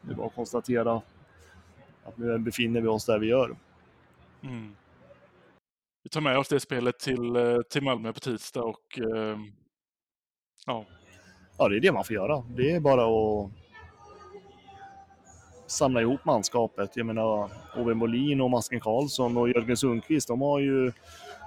Det 0.00 0.12
är 0.12 0.16
bara 0.16 0.26
att 0.26 0.34
konstatera 0.34 1.02
att 2.04 2.16
nu 2.16 2.38
befinner 2.38 2.80
vi 2.80 2.88
oss 2.88 3.06
där 3.06 3.18
vi 3.18 3.26
gör. 3.26 3.56
Mm. 4.42 4.76
Vi 6.02 6.10
tar 6.10 6.20
med 6.20 6.38
oss 6.38 6.48
det 6.48 6.60
spelet 6.60 6.98
till, 6.98 7.36
eh, 7.36 7.60
till 7.70 7.82
Malmö 7.82 8.12
på 8.12 8.20
tisdag 8.20 8.62
och 8.62 8.98
eh, 8.98 9.38
ja, 10.66 10.84
Ja, 11.58 11.68
det 11.68 11.76
är 11.76 11.80
det 11.80 11.92
man 11.92 12.04
får 12.04 12.14
göra. 12.14 12.44
Det 12.56 12.70
är 12.70 12.80
bara 12.80 13.04
att 13.04 13.50
samla 15.66 16.00
ihop 16.00 16.24
manskapet. 16.24 16.96
Jag 16.96 17.06
menar, 17.06 17.50
Ove 17.76 17.94
Molin 17.94 18.40
och 18.40 18.50
Masken 18.50 18.80
Karlsson 18.80 19.36
och 19.36 19.48
Jörgen 19.48 19.76
Sundqvist, 19.76 20.28
de 20.28 20.42
har 20.42 20.58
ju 20.58 20.92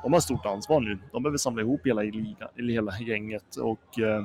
de 0.04 0.14
har 0.14 0.20
stort 0.20 0.46
ansvar 0.46 0.80
nu. 0.80 1.00
De 1.12 1.24
behöver 1.24 1.38
samla 1.38 1.62
ihop 1.62 1.82
hela, 1.86 2.02
liga, 2.02 2.50
hela 2.56 3.00
gänget. 3.00 3.56
Och 3.56 4.00
eh, 4.00 4.24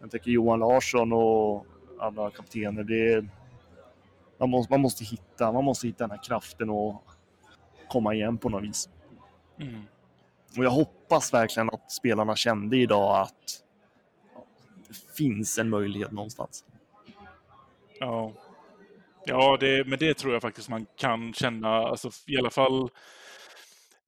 jag 0.00 0.10
tänker 0.10 0.30
Johan 0.30 0.58
Larsson 0.58 1.12
och 1.12 1.66
alla 2.00 2.30
kaptener. 2.30 2.84
Det 2.84 3.12
är, 3.12 3.28
man, 4.38 4.50
måste, 4.50 4.72
man, 4.72 4.80
måste 4.80 5.04
hitta, 5.04 5.52
man 5.52 5.64
måste 5.64 5.86
hitta 5.86 6.04
den 6.04 6.10
här 6.10 6.24
kraften 6.24 6.70
och 6.70 7.04
komma 7.88 8.14
igen 8.14 8.38
på 8.38 8.48
något 8.48 8.62
vis. 8.62 8.88
mm. 9.60 9.82
Och 10.56 10.64
jag 10.64 10.70
hoppas 10.70 11.34
verkligen 11.34 11.70
att 11.70 11.92
spelarna 11.92 12.36
kände 12.36 12.76
idag 12.76 13.20
att 13.20 13.64
det 14.88 15.16
finns 15.16 15.58
en 15.58 15.68
möjlighet 15.68 16.10
någonstans. 16.10 16.64
ja. 18.00 18.32
ja 19.24 19.56
det, 19.60 19.86
men 19.86 19.98
det 19.98 20.14
tror 20.14 20.32
jag 20.32 20.42
faktiskt 20.42 20.68
man 20.68 20.86
kan 20.96 21.32
känna, 21.32 21.68
alltså, 21.68 22.10
i 22.26 22.38
alla 22.38 22.50
fall 22.50 22.90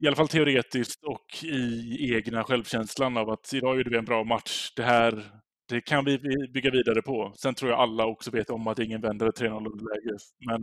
i 0.00 0.06
alla 0.06 0.16
fall 0.16 0.28
teoretiskt 0.28 1.04
och 1.04 1.44
i 1.44 2.14
egna 2.14 2.44
självkänslan 2.44 3.16
av 3.16 3.30
att 3.30 3.54
idag 3.54 3.76
gjorde 3.76 3.90
vi 3.90 3.98
en 3.98 4.04
bra 4.04 4.24
match. 4.24 4.72
Det 4.76 4.82
här 4.82 5.30
det 5.68 5.80
kan 5.80 6.04
vi 6.04 6.18
bygga 6.52 6.70
vidare 6.70 7.02
på. 7.02 7.32
Sen 7.36 7.54
tror 7.54 7.70
jag 7.70 7.80
alla 7.80 8.06
också 8.06 8.30
vet 8.30 8.50
om 8.50 8.66
att 8.66 8.78
ingen 8.78 9.00
vänder 9.00 9.28
ett 9.28 9.40
3-0 9.40 9.56
underläge. 9.56 10.18
Men 10.46 10.60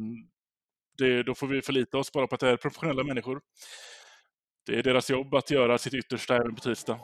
det, 0.97 1.23
då 1.23 1.35
får 1.35 1.47
vi 1.47 1.61
förlita 1.61 1.97
oss 1.97 2.11
bara 2.11 2.27
på 2.27 2.35
att 2.35 2.41
det 2.41 2.49
är 2.49 2.57
professionella 2.57 3.03
människor. 3.03 3.41
Det 4.65 4.79
är 4.79 4.83
deras 4.83 5.09
jobb 5.09 5.35
att 5.35 5.51
göra 5.51 5.77
sitt 5.77 5.93
yttersta 5.93 6.35
även 6.35 6.55
på 6.55 6.61
tisdag. 6.61 6.99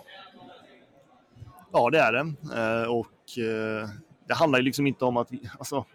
Ja, 1.74 1.89
det 1.89 2.00
är 2.00 2.13
det. 2.13 2.19
Eh, 2.56 2.91
och 2.91 3.43
eh, 3.43 3.89
det 4.28 4.34
handlar 4.34 4.60
ju 4.60 4.65
liksom 4.65 4.88
inte 4.88 5.06
om 5.06 5.17
att 5.17 5.32
vi, 5.32 5.50
alltså, 5.60 5.86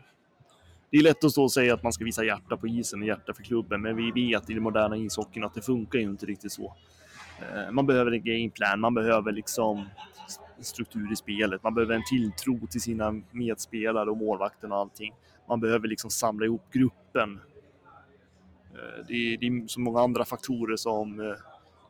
det 0.91 0.99
är 0.99 1.03
lätt 1.03 1.25
att 1.25 1.33
stå 1.33 1.43
och 1.43 1.53
säga 1.53 1.75
att 1.75 1.83
man 1.83 1.93
ska 1.93 2.05
visa 2.05 2.25
hjärta 2.25 2.57
på 2.57 2.69
isen 2.69 3.01
och 3.01 3.07
hjärta 3.07 3.35
för 3.35 3.43
klubben, 3.43 3.83
men 3.83 3.97
vi 3.97 4.11
vet 4.11 4.51
i 4.51 4.55
den 4.55 4.63
moderna 4.63 4.97
ishockeyn 4.97 5.45
att 5.45 5.55
det 5.55 5.63
funkar 5.63 5.99
ju 5.99 6.05
inte 6.05 6.27
riktigt 6.27 6.53
så. 6.53 6.75
Eh, 7.41 7.71
man 7.71 7.87
behöver 7.87 8.13
en 8.13 8.25
gameplan, 8.25 8.81
man 8.81 8.95
behöver 8.95 9.33
liksom 9.33 9.89
struktur 10.61 11.13
i 11.13 11.17
spelet, 11.17 11.63
man 11.63 11.75
behöver 11.75 11.95
en 11.95 12.05
tilltro 12.05 12.67
till 12.67 12.81
sina 12.81 13.23
medspelare 13.31 14.11
och 14.11 14.17
målvakten 14.17 14.73
och 14.73 14.79
allting. 14.79 15.15
Man 15.49 15.61
behöver 15.61 15.89
liksom 15.89 16.11
samla 16.11 16.47
ihop 16.47 16.73
gruppen. 16.73 17.41
Eh, 18.75 19.07
det 19.09 19.15
är, 19.15 19.39
det 19.39 19.47
är 19.47 19.67
så 19.67 19.81
många 19.81 20.01
andra 20.01 20.25
faktorer 20.25 20.77
som 20.77 21.21
eh, 21.21 21.37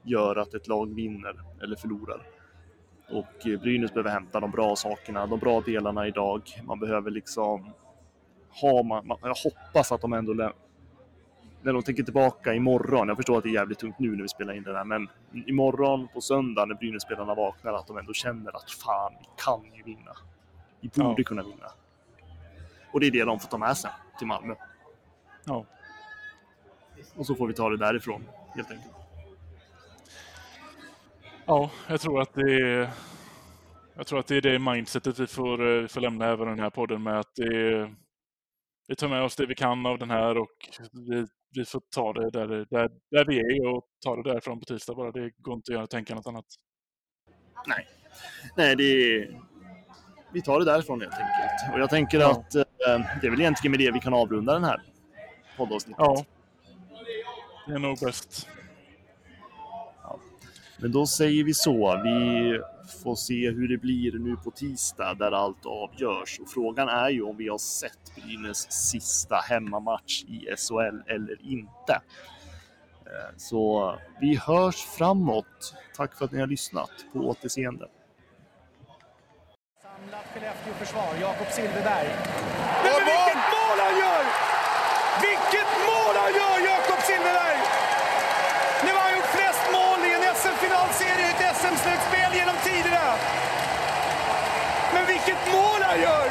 gör 0.03 0.37
att 0.37 0.55
ett 0.55 0.69
lag 0.69 0.95
vinner 0.95 1.35
eller 1.63 1.77
förlorar. 1.77 2.23
Och 3.11 3.61
Brynäs 3.63 3.95
behöver 3.95 4.11
hämta 4.11 4.41
de 4.41 4.51
bra 4.51 4.77
sakerna, 4.77 5.27
de 5.27 5.39
bra 5.39 5.61
delarna 5.61 6.07
idag. 6.07 6.43
Man 6.65 6.79
behöver 6.79 7.11
liksom 7.11 7.73
ha, 8.51 8.83
man, 8.83 9.07
man, 9.07 9.19
jag 9.23 9.35
hoppas 9.35 9.93
att 9.93 10.01
de 10.01 10.13
ändå 10.13 10.53
när 11.63 11.73
de 11.73 11.83
tänker 11.83 12.03
tillbaka 12.03 12.55
imorgon, 12.55 13.09
jag 13.09 13.17
förstår 13.17 13.39
att 13.39 13.43
det 13.45 13.51
är 13.51 13.55
jävligt 13.55 13.79
tungt 13.79 13.99
nu 13.99 14.11
när 14.11 14.23
vi 14.23 14.29
spelar 14.29 14.55
in 14.55 14.63
det 14.63 14.73
där, 14.73 14.85
men 14.85 15.09
imorgon 15.47 16.09
på 16.09 16.21
söndag 16.21 16.65
när 16.65 16.75
Brynäs-spelarna 16.75 17.35
vaknar, 17.35 17.73
att 17.73 17.87
de 17.87 17.99
ändå 17.99 18.13
känner 18.13 18.57
att 18.57 18.71
fan, 18.71 19.13
vi 19.21 19.27
kan 19.45 19.77
ju 19.77 19.83
vinna. 19.83 20.13
Vi 20.81 20.89
borde 20.95 21.23
Ja. 21.23 21.25
kunna 21.27 21.43
vinna. 21.43 21.71
Och 22.93 23.01
det 23.01 23.07
är 23.07 23.11
det 23.11 23.25
de 23.25 23.41
får 23.41 23.49
ta 23.49 23.59
med 23.59 23.77
sig 23.77 23.91
till 24.19 24.27
Malmö. 24.27 24.55
Ja. 25.45 25.65
Och 27.17 27.27
så 27.27 27.35
får 27.35 27.47
vi 27.47 27.55
ta 27.55 27.69
det 27.69 27.77
därifrån, 27.77 28.25
helt 28.55 28.71
enkelt. 28.71 28.93
Ja, 31.47 31.71
jag 31.89 32.01
tror 32.01 32.21
att 32.21 32.35
det 32.35 32.53
är, 32.61 32.91
jag 33.95 34.07
tror 34.07 34.19
att 34.19 34.27
det 34.27 34.37
är 34.37 34.41
det 34.41 34.59
mindsetet 34.59 35.19
vi 35.19 35.27
får, 35.27 35.77
eh, 35.77 35.83
vi 35.83 35.89
får 35.89 36.01
lämna 36.01 36.27
även 36.27 36.47
den 36.49 36.59
här 36.61 36.71
podden 36.71 37.03
med. 37.03 37.19
Att 37.19 37.35
det 37.35 37.43
är, 37.57 37.95
vi 38.89 38.97
tar 38.97 39.09
med 39.09 39.23
oss 39.23 39.37
det 39.37 39.47
vi 39.47 39.55
kan 39.55 39.87
av 39.87 39.99
den 39.99 40.11
här 40.11 40.39
och 40.39 40.51
vi, 40.93 41.27
vi 41.55 41.65
får 41.65 41.83
ta 41.95 42.13
det 42.13 42.31
där, 42.31 42.47
där, 42.47 42.91
där 43.11 43.25
vi 43.25 43.39
är 43.39 43.67
och 43.67 43.85
ta 44.05 44.17
det 44.17 44.23
därifrån 44.31 44.59
på 44.61 44.65
tisdag 44.65 44.95
bara. 44.95 45.13
Det 45.13 45.31
går 45.37 45.55
inte 45.55 45.73
att 45.73 45.77
göra, 45.77 45.87
tänka 45.87 46.15
något 46.15 46.27
annat. 46.27 46.45
Nej, 48.57 48.77
det 48.77 48.83
är... 48.83 49.41
Vi 50.33 50.43
tar 50.43 50.59
det 50.59 50.65
därifrån 50.65 51.01
helt 51.01 51.13
enkelt. 51.13 51.75
Och 51.75 51.81
jag 51.81 51.91
tänker 51.91 52.21
Ja. 52.21 52.31
att 52.31 52.55
eh, 52.55 52.65
det 53.21 53.27
är 53.27 53.31
väl 53.31 53.41
egentligen 53.41 53.71
med 53.71 53.81
det 53.81 53.91
vi 53.93 54.01
kan 54.01 54.15
avrunda 54.15 54.53
den 54.53 54.65
här 54.65 54.83
poddavsnittet. 55.57 56.05
Ja. 56.05 56.25
Det 57.67 57.73
är 57.75 57.79
nog 57.79 57.99
bäst. 57.99 58.49
Men 60.81 60.93
då 60.93 61.07
säger 61.07 61.45
vi 61.45 61.55
så. 61.55 62.01
Vi 62.05 62.61
får 63.03 63.15
se 63.15 63.51
hur 63.51 63.69
det 63.69 63.79
blir 63.79 64.13
nu 64.19 64.37
på 64.37 64.51
tisdag 64.51 65.15
där 65.15 65.33
allt 65.33 65.67
avgörs. 65.67 66.39
Och 66.41 66.49
frågan 66.49 66.89
är 66.89 67.09
ju 67.11 67.23
om 67.23 67.37
vi 67.37 67.49
har 67.49 67.59
sett 67.59 68.13
Brynäs 68.17 68.73
sista 68.73 69.37
hemmamatch 69.37 70.23
i 70.25 70.47
SHL 70.57 71.03
eller 71.15 71.39
inte. 71.43 71.93
Eh, 73.07 73.37
Så 73.37 73.95
vi 74.21 74.37
hörs 74.37 74.77
framåt. 74.99 75.75
Tack 75.97 76.15
för 76.19 76.25
att 76.25 76.33
ni 76.33 76.41
har 76.41 76.47
lyssnat. 76.47 76.91
På 77.13 77.19
återseende. 77.19 77.87
Samlat 79.83 80.25
Skellefteå-försvar, 80.35 81.09
Jakob 81.21 81.47
Silfverberg. 81.57 82.09
Men 82.85 82.99
vilket 83.11 83.43
mål 83.57 83.79
han 83.87 83.95
gör! 84.05 84.25
Vilket 85.27 85.71
mål 85.91 86.15
han 86.23 86.33
gör, 86.41 86.57
Jakob 86.73 87.01
Silfverberg! 87.09 87.59
Nu 88.85 88.91
har 88.97 89.03
han 89.09 89.15
gjort 89.17 89.31
flest 89.39 89.65
mål 89.77 89.99
i 90.09 90.11
en 90.17 90.25
SM-finalserie 90.41 91.27
i 91.29 91.31
ett 91.33 91.43
SM-slutspel 91.61 92.31
genom 92.41 92.57
tiderna. 92.69 93.07
Men 94.95 95.05
vilket 95.13 95.43
mål 95.57 95.81
han 95.89 95.99
gör! 96.07 96.27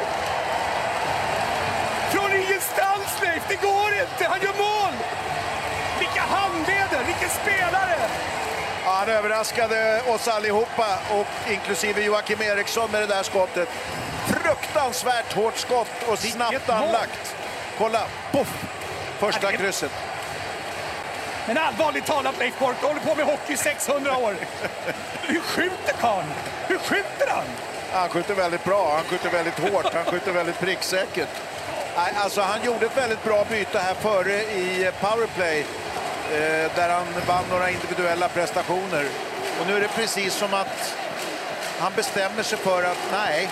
Från 2.12 2.30
ingenstans, 2.42 3.08
Leif! 3.22 3.37
Det 3.48 3.56
går 3.56 3.92
inte! 4.00 4.24
Han 4.28 4.40
gör 4.40 4.54
mål! 4.58 4.92
Vilka 5.98 6.20
handleder! 6.20 7.04
Vilken 7.06 7.28
spelare! 7.28 7.94
Ja, 8.84 8.90
han 8.90 9.08
överraskade 9.08 10.02
oss 10.06 10.28
allihopa, 10.28 10.98
och 11.10 11.50
inklusive 11.52 12.02
Joakim 12.02 12.42
Eriksson 12.42 12.90
med 12.90 13.02
det 13.02 13.06
där 13.06 13.22
skottet. 13.22 13.68
Fruktansvärt 14.26 15.32
hårt 15.32 15.56
skott 15.56 15.88
och 16.08 16.18
snabbt 16.18 16.68
anlagt. 16.70 17.34
Kolla, 17.78 18.00
poff! 18.32 18.64
Första 19.18 19.40
Ja, 19.46 19.50
det- 19.50 19.56
krysset. 19.56 19.90
Men 21.46 21.58
allvarligt 21.58 22.06
talat, 22.06 22.38
Leif 22.38 22.58
Boork, 22.58 22.76
håller 22.82 23.00
på 23.00 23.14
med 23.14 23.24
hockey 23.26 23.52
i 23.52 23.56
600 23.56 24.16
år. 24.16 24.36
Hur 25.22 25.40
skjuter 25.40 25.92
karln? 26.00 26.26
Hur 26.66 26.78
skjuter 26.78 27.26
han? 27.28 27.44
Han 27.92 28.08
skjuter 28.08 28.34
väldigt 28.34 28.64
bra, 28.64 28.94
han 28.94 29.04
skjuter 29.04 29.30
väldigt 29.30 29.58
hårt, 29.58 29.94
han 29.94 30.04
skjuter 30.04 30.32
väldigt 30.32 30.58
pricksäkert. 30.60 31.28
Alltså, 31.98 32.40
han 32.40 32.64
gjorde 32.64 32.86
ett 32.86 32.96
väldigt 32.96 33.24
bra 33.24 33.44
byte 33.50 33.78
här 33.78 33.94
före 33.94 34.42
i 34.42 34.90
powerplay 35.00 35.60
eh, 36.32 36.70
där 36.76 36.88
han 36.88 37.06
vann 37.26 37.44
några 37.50 37.70
individuella 37.70 38.28
prestationer. 38.28 39.04
Och 39.60 39.66
nu 39.66 39.76
är 39.76 39.80
det 39.80 39.88
precis 39.88 40.34
som 40.34 40.54
att 40.54 40.94
han 41.78 41.92
bestämmer 41.96 42.42
sig 42.42 42.58
för 42.58 42.82
att 42.82 42.98
nej, 43.12 43.48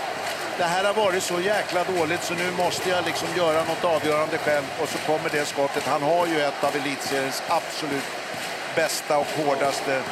det 0.58 0.64
här 0.64 0.84
har 0.84 0.94
varit 0.94 1.22
så 1.22 1.40
jäkla 1.40 1.84
dåligt 1.84 2.22
så 2.22 2.34
nu 2.34 2.50
måste 2.50 2.90
jag 2.90 3.04
liksom 3.04 3.28
göra 3.36 3.64
något 3.64 3.84
avgörande 3.84 4.38
själv 4.38 4.64
och 4.82 4.88
så 4.88 4.98
kommer 4.98 5.30
det 5.30 5.44
skottet. 5.44 5.86
Han 5.86 6.02
har 6.02 6.26
ju 6.26 6.40
ett 6.40 6.64
av 6.64 6.76
elitseriens 6.76 7.42
absolut 7.48 8.04
bästa 8.76 9.18
och 9.18 9.26
hårdaste 9.36 10.02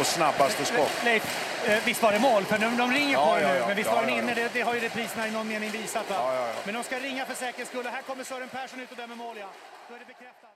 och 0.00 0.06
snabbaste 0.06 0.64
skott. 0.64 0.92
Leif, 1.04 1.51
visst 1.84 2.02
var 2.02 2.12
det 2.12 2.18
mål? 2.18 2.44
För 2.44 2.58
de, 2.58 2.76
de 2.76 2.92
ringer 2.92 3.12
Ja, 3.12 3.26
på 3.30 3.36
det 3.36 3.42
ja, 3.42 3.52
nu. 3.52 3.58
ja. 3.58 3.66
Men 3.66 3.76
visst 3.76 3.90
var 3.90 4.00
den 4.00 4.08
ja, 4.10 4.16
ja. 4.16 4.22
inne? 4.22 4.34
Det, 4.34 4.50
det 4.52 4.60
har 4.60 4.74
ju 4.74 4.80
repriserna 4.80 5.28
i 5.28 5.30
någon 5.30 5.48
mening 5.48 5.70
visat. 5.70 6.10
Va? 6.10 6.48
Men 6.64 6.74
de 6.74 6.84
ska 6.84 6.98
ringa 6.98 7.24
för 7.24 7.34
säkerhets 7.34 7.70
skull. 7.70 7.86
Och 7.86 7.92
Här 7.92 8.02
kommer 8.02 8.24
Sören 8.24 8.48
Persson 8.48 8.80
ut 8.80 8.90
och 8.90 8.96
dömer 8.96 9.14
mål, 9.16 9.36
ja. 9.40 9.46
Då 9.88 9.94
är 9.94 9.98
det 9.98 10.04
bekräftat. 10.04 10.51